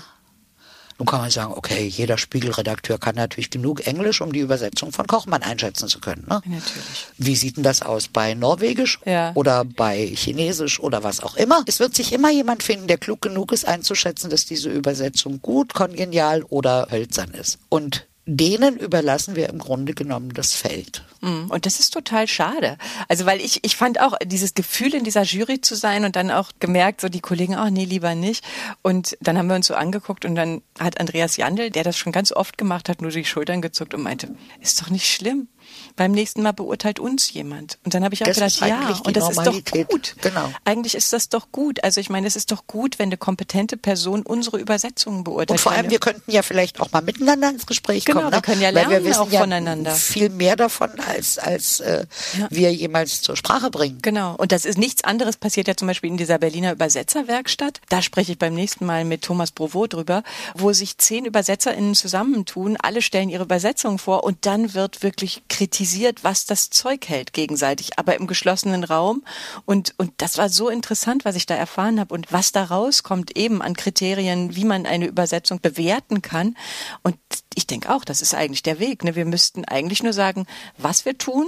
Nun 1.00 1.06
kann 1.06 1.22
man 1.22 1.30
sagen, 1.30 1.54
okay, 1.56 1.86
jeder 1.86 2.18
Spiegelredakteur 2.18 2.98
kann 2.98 3.14
natürlich 3.14 3.48
genug 3.48 3.86
Englisch, 3.86 4.20
um 4.20 4.34
die 4.34 4.40
Übersetzung 4.40 4.92
von 4.92 5.06
Kochmann 5.06 5.42
einschätzen 5.42 5.88
zu 5.88 5.98
können. 5.98 6.26
Ne? 6.28 6.42
Natürlich. 6.44 7.06
Wie 7.16 7.34
sieht 7.36 7.56
denn 7.56 7.64
das 7.64 7.80
aus 7.80 8.08
bei 8.08 8.34
Norwegisch 8.34 9.00
Ja. 9.06 9.32
oder 9.34 9.64
bei 9.64 10.06
Chinesisch 10.14 10.78
oder 10.78 11.02
was 11.02 11.20
auch 11.20 11.36
immer? 11.36 11.62
Es 11.66 11.80
wird 11.80 11.94
sich 11.94 12.12
immer 12.12 12.30
jemand 12.30 12.62
finden, 12.62 12.86
der 12.86 12.98
klug 12.98 13.22
genug 13.22 13.50
ist, 13.52 13.66
einzuschätzen, 13.66 14.28
dass 14.28 14.44
diese 14.44 14.68
Übersetzung 14.68 15.40
gut, 15.40 15.72
kongenial 15.72 16.42
oder 16.42 16.88
hölzern 16.90 17.30
ist. 17.30 17.58
Und 17.70 18.06
denen 18.36 18.76
überlassen 18.76 19.34
wir 19.34 19.48
im 19.48 19.58
Grunde 19.58 19.92
genommen 19.92 20.32
das 20.32 20.54
Feld. 20.54 21.02
Mm, 21.20 21.46
Und 21.50 21.66
das 21.66 21.80
ist 21.80 21.90
total 21.90 22.28
schade. 22.28 22.78
Also 23.08 23.26
weil 23.26 23.40
ich, 23.40 23.64
ich 23.64 23.76
fand 23.76 24.00
auch 24.00 24.14
dieses 24.24 24.54
Gefühl 24.54 24.94
in 24.94 25.02
dieser 25.02 25.22
Jury 25.22 25.60
zu 25.60 25.74
sein 25.74 26.04
und 26.04 26.14
dann 26.14 26.30
auch 26.30 26.52
gemerkt, 26.60 27.00
so 27.00 27.08
die 27.08 27.20
Kollegen, 27.20 27.56
ach 27.56 27.70
nee, 27.70 27.84
lieber 27.84 28.14
nicht. 28.14 28.44
Und 28.82 29.16
dann 29.20 29.36
haben 29.36 29.48
wir 29.48 29.56
uns 29.56 29.66
so 29.66 29.74
angeguckt 29.74 30.24
und 30.24 30.36
dann 30.36 30.62
hat 30.78 31.00
Andreas 31.00 31.36
Jandl, 31.36 31.70
der 31.70 31.82
das 31.82 31.98
schon 31.98 32.12
ganz 32.12 32.30
oft 32.30 32.56
gemacht 32.56 32.88
hat, 32.88 33.02
nur 33.02 33.10
die 33.10 33.24
Schultern 33.24 33.62
gezuckt 33.62 33.94
und 33.94 34.02
meinte, 34.02 34.28
ist 34.60 34.80
doch 34.80 34.90
nicht 34.90 35.06
schlimm. 35.08 35.48
Beim 35.96 36.12
nächsten 36.12 36.42
Mal 36.42 36.52
beurteilt 36.52 36.98
uns 36.98 37.32
jemand. 37.32 37.78
Und 37.84 37.94
dann 37.94 38.04
habe 38.04 38.14
ich 38.14 38.22
auch 38.22 38.26
Das 38.26 38.36
gedacht, 38.36 38.50
ist 38.52 38.60
ja, 38.60 39.00
und 39.04 39.16
das 39.16 39.28
ist 39.30 39.36
Normalität. 39.36 39.84
doch 39.86 39.88
gut. 39.90 40.14
Genau. 40.20 40.50
Eigentlich 40.64 40.94
ist 40.94 41.12
das 41.12 41.28
doch 41.28 41.52
gut. 41.52 41.82
Also 41.84 42.00
ich 42.00 42.08
meine, 42.10 42.26
es 42.26 42.36
ist 42.36 42.50
doch 42.52 42.66
gut, 42.66 42.98
wenn 42.98 43.08
eine 43.08 43.16
kompetente 43.16 43.76
Person 43.76 44.22
unsere 44.22 44.58
Übersetzungen 44.58 45.24
beurteilt. 45.24 45.50
Und 45.50 45.60
vor 45.60 45.72
allem, 45.72 45.90
wir 45.90 45.98
könnten 45.98 46.30
ja 46.30 46.42
vielleicht 46.42 46.80
auch 46.80 46.90
mal 46.92 47.02
miteinander 47.02 47.50
ins 47.50 47.66
Gespräch 47.66 48.04
Genau, 48.04 48.20
kommen. 48.20 48.32
wir 48.32 48.36
ne? 48.38 48.42
können 48.42 48.60
ja 48.62 48.68
Weil 48.68 48.74
wir 48.74 48.88
lernen 48.88 49.04
wissen 49.06 49.20
auch 49.20 49.30
ja 49.30 49.40
voneinander. 49.40 49.94
viel 49.94 50.28
mehr 50.30 50.56
davon, 50.56 50.90
als, 51.00 51.38
als 51.38 51.80
äh, 51.80 52.06
Ja. 52.38 52.46
wir 52.50 52.72
jemals 52.72 53.20
zur 53.22 53.36
Sprache 53.36 53.70
bringen. 53.70 53.98
Genau. 54.02 54.34
Und 54.36 54.52
das 54.52 54.64
ist 54.64 54.78
nichts 54.78 55.04
anderes 55.04 55.36
passiert 55.36 55.68
ja 55.68 55.76
zum 55.76 55.88
Beispiel 55.88 56.10
in 56.10 56.16
dieser 56.16 56.38
Berliner 56.38 56.72
Übersetzerwerkstatt. 56.72 57.80
Da 57.88 58.02
spreche 58.02 58.32
ich 58.32 58.38
beim 58.38 58.54
nächsten 58.54 58.86
Mal 58.86 59.04
mit 59.04 59.22
Thomas 59.22 59.50
Brovo 59.50 59.86
drüber, 59.86 60.22
wo 60.54 60.72
sich 60.72 60.96
zehn 60.98 61.26
UbersetzerInnen 61.26 61.94
zusammentun, 61.94 62.76
alle 62.80 63.02
stellen 63.02 63.28
ihre 63.28 63.44
Übersetzung 63.44 63.98
vor 63.98 64.24
und 64.24 64.46
dann 64.46 64.74
wird 64.74 65.02
wirklich 65.02 65.42
kritisiert, 65.60 66.24
was 66.24 66.46
das 66.46 66.70
Zeug 66.70 67.06
hält 67.06 67.34
gegenseitig, 67.34 67.98
aber 67.98 68.16
im 68.16 68.26
geschlossenen 68.26 68.82
Raum. 68.82 69.22
Und, 69.66 69.92
und 69.98 70.10
das 70.16 70.38
war 70.38 70.48
so 70.48 70.70
interessant, 70.70 71.26
was 71.26 71.36
ich 71.36 71.44
da 71.44 71.54
erfahren 71.54 72.00
habe 72.00 72.14
und 72.14 72.32
was 72.32 72.50
da 72.52 72.64
rauskommt 72.64 73.36
eben 73.36 73.60
an 73.60 73.74
Kriterien, 73.74 74.56
wie 74.56 74.64
man 74.64 74.86
eine 74.86 75.06
Übersetzung 75.06 75.60
bewerten 75.60 76.22
kann. 76.22 76.56
Und 77.02 77.18
ich 77.54 77.66
denke 77.66 77.94
auch, 77.94 78.06
das 78.06 78.22
ist 78.22 78.34
eigentlich 78.34 78.62
der 78.62 78.78
Weg. 78.78 79.04
Ne? 79.04 79.16
Wir 79.16 79.26
müssten 79.26 79.66
eigentlich 79.66 80.02
nur 80.02 80.14
sagen, 80.14 80.46
was 80.78 81.04
wir 81.04 81.18
tun, 81.18 81.46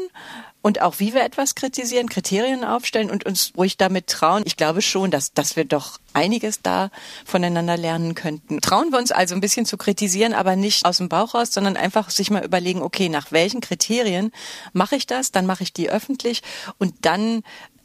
und 0.62 0.80
auch 0.80 1.00
wie 1.00 1.12
wir 1.12 1.22
etwas 1.22 1.54
kritisieren, 1.54 2.08
Kriterien 2.08 2.64
aufstellen 2.64 3.10
und 3.10 3.26
uns 3.26 3.52
ruhig 3.56 3.76
damit 3.76 4.06
trauen. 4.06 4.42
Ich 4.46 4.56
glaube 4.56 4.80
schon, 4.80 5.10
dass, 5.10 5.34
dass 5.34 5.56
wir 5.56 5.64
doch 5.64 5.98
einiges 6.12 6.62
da 6.62 6.90
voneinander 7.24 7.76
lernen 7.76 8.14
könnten. 8.14 8.60
Trauen 8.60 8.90
wir 8.90 8.98
uns 8.98 9.10
also 9.10 9.34
ein 9.34 9.40
bisschen 9.40 9.66
zu 9.66 9.76
kritisieren, 9.76 10.32
aber 10.32 10.56
nicht 10.56 10.86
aus 10.86 10.98
dem 10.98 11.08
Bauch 11.08 11.34
raus, 11.34 11.52
sondern 11.52 11.76
einfach 11.76 12.10
sich 12.10 12.30
mal 12.30 12.44
überlegen, 12.44 12.80
okay, 12.80 13.08
nach 13.08 13.32
welchen 13.32 13.60
Kriterien 13.60 14.32
mache 14.72 14.96
ich 14.96 15.06
das? 15.06 15.32
Dann 15.32 15.46
mache 15.46 15.64
ich 15.64 15.72
die 15.72 15.90
öffentlich 15.90 16.42
und 16.78 16.94
dann 17.02 17.42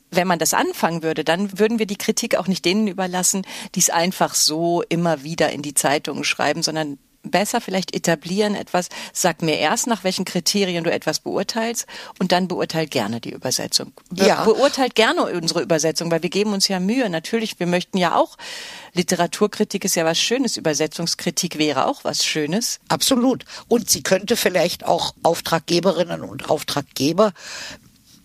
wenn 0.09 0.27
man 0.27 0.39
das 0.39 0.53
anfangen 0.53 1.03
würde, 1.03 1.25
dann 1.25 1.59
würden 1.59 1.79
wir 1.79 1.85
die 1.85 1.97
Kritik 1.97 2.37
auch 2.37 2.47
nicht 2.47 2.63
denen 2.63 2.87
überlassen, 2.87 3.45
die 3.75 3.81
es 3.81 3.89
einfach 3.89 4.35
so 4.35 4.81
immer 4.87 5.23
wieder 5.23 5.51
in 5.51 5.61
die 5.61 5.73
Zeitungen 5.73 6.23
schreiben, 6.23 6.63
sondern 6.63 6.97
besser 7.23 7.61
vielleicht 7.61 7.93
etablieren 7.95 8.55
etwas, 8.55 8.89
sag 9.13 9.41
mir 9.41 9.57
erst, 9.57 9.87
nach 9.87 10.03
welchen 10.03 10.25
Kriterien 10.25 10.83
du 10.83 10.91
etwas 10.91 11.19
beurteilst 11.19 11.85
und 12.19 12.31
dann 12.31 12.47
beurteil 12.47 12.87
gerne 12.87 13.19
die 13.19 13.31
Übersetzung. 13.31 13.93
Be 14.09 14.27
Ja. 14.27 14.43
Beurteilt 14.43 14.95
gerne 14.95 15.23
unsere 15.23 15.61
Übersetzung, 15.61 16.11
weil 16.11 16.23
wir 16.23 16.29
geben 16.29 16.53
uns 16.53 16.67
ja 16.67 16.79
Mühe. 16.79 17.09
Natürlich, 17.09 17.59
wir 17.59 17.67
möchten 17.67 17.97
ja 17.97 18.15
auch, 18.15 18.37
Literaturkritik 18.93 19.85
ist 19.85 19.95
ja 19.95 20.05
was 20.05 20.19
Schönes, 20.19 20.57
Übersetzungskritik 20.57 21.57
wäre 21.57 21.85
auch 21.85 22.03
was 22.03 22.25
Schönes. 22.25 22.79
Absolut. 22.87 23.45
Und 23.67 23.89
sie 23.89 24.03
könnte 24.03 24.35
vielleicht 24.35 24.85
auch 24.85 25.13
Auftraggeberinnen 25.23 26.21
und 26.21 26.49
Auftraggeber 26.49 27.33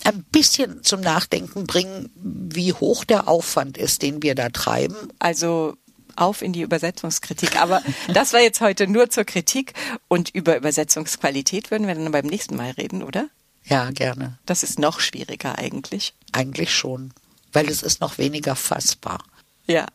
ein 0.05 0.24
bisschen 0.24 0.83
zum 0.83 1.00
Nachdenken 1.00 1.66
bringen, 1.66 2.11
wie 2.16 2.72
hoch 2.72 3.05
der 3.05 3.28
Aufwand 3.28 3.78
ist, 3.78 4.02
den 4.02 4.22
wir 4.22 4.35
da 4.35 4.48
treiben. 4.48 4.96
Also 5.18 5.74
auf 6.16 6.42
in 6.42 6.53
die 6.53 6.62
Übersetzungskritik. 6.62 7.61
Aber 7.61 7.83
das 8.09 8.33
war 8.33 8.40
jetzt 8.40 8.61
heute 8.61 8.87
nur 8.87 9.11
zur 9.11 9.25
Kritik 9.25 9.75
und 10.09 10.31
über 10.31 10.57
Übersetzungsqualität 10.57 11.70
würden 11.70 11.87
wir 11.87 11.94
dann 11.94 12.12
beim 12.12 12.27
nächsten 12.27 12.57
Mal 12.57 12.70
reden, 12.72 13.03
oder? 13.03 13.29
Ja, 13.64 13.90
gerne. 13.90 14.38
Das 14.46 14.62
ist 14.62 14.79
noch 14.79 15.01
schwieriger 15.01 15.59
eigentlich. 15.59 16.14
Eigentlich 16.33 16.75
schon. 16.75 17.12
Weil 17.53 17.68
es 17.68 17.83
ist 17.83 18.01
noch 18.01 18.18
weniger 18.18 18.57
fassbar. 18.57 19.22
Ja. 19.66 19.87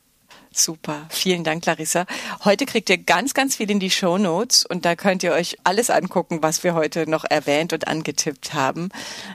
Super. 0.53 1.05
Vielen 1.09 1.43
Dank, 1.43 1.65
Larissa. 1.67 2.07
Heute 2.43 2.65
kriegt 2.65 2.89
ihr 2.89 2.97
ganz, 2.97 3.35
ganz 3.35 3.55
viel 3.57 3.69
in 3.69 3.79
die 3.79 3.91
Show 3.91 4.17
Notes 4.17 4.65
und 4.65 4.85
da 4.85 4.95
könnt 4.95 5.21
ihr 5.21 5.33
euch 5.33 5.57
alles 5.63 5.91
angucken, 5.91 6.41
was 6.41 6.63
wir 6.63 6.73
heute 6.73 7.07
noch 7.07 7.25
erwähnt 7.25 7.73
und 7.73 7.87
angetippt 7.87 8.55
haben. 8.55 8.89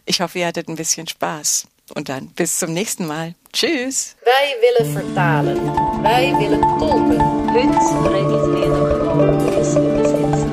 Ich 0.05 0.21
hoffe, 0.21 0.41
ihr 0.41 0.49
hattet 0.49 0.69
ein 0.69 0.75
bisschen 0.75 1.07
Spaß. 1.07 1.69
Und 1.96 2.10
dann 2.10 2.28
bis 2.36 2.60
zum 2.60 2.74
nächsten 2.74 3.06
Mal. 3.08 3.34
Tschüss. 3.54 4.16
Wij 4.26 4.48
willen 4.64 4.94
vertalen. 4.94 5.58
Wij 6.04 6.34
willen 6.40 6.62
tolken. 6.80 7.20
Heute 7.54 7.80
reden 8.14 8.54
wir 8.56 8.68
noch 8.68 9.16
über 9.16 9.52
das 9.58 9.76
Übersetzen. 9.76 10.52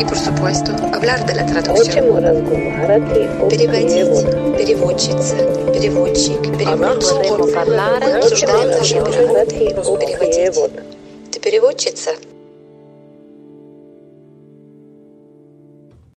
И, 0.00 0.04
por 0.04 0.16
supuesto, 0.16 0.70
hablar 0.92 1.24
de 1.26 1.34
la 1.34 1.44
traducción. 1.44 1.76
Хочемо 1.76 2.20
разговаряти 2.20 3.28
по 3.40 3.48
Переводить, 3.50 3.92
преводу. 3.92 4.56
переводчица, 4.56 5.36
переводчик, 5.74 6.40
переводчик. 6.42 7.28
Будемо 7.28 7.46
parlare 7.52 8.06
Мы 8.06 8.18
обсуждаем 8.18 8.70
наши 8.70 8.94
Говорити 8.94 9.74
права. 9.74 9.82
по 9.82 9.96
Переводить. 9.98 10.34
преводу. 10.36 10.80
Ты 11.32 11.40
переводчица? 11.40 12.10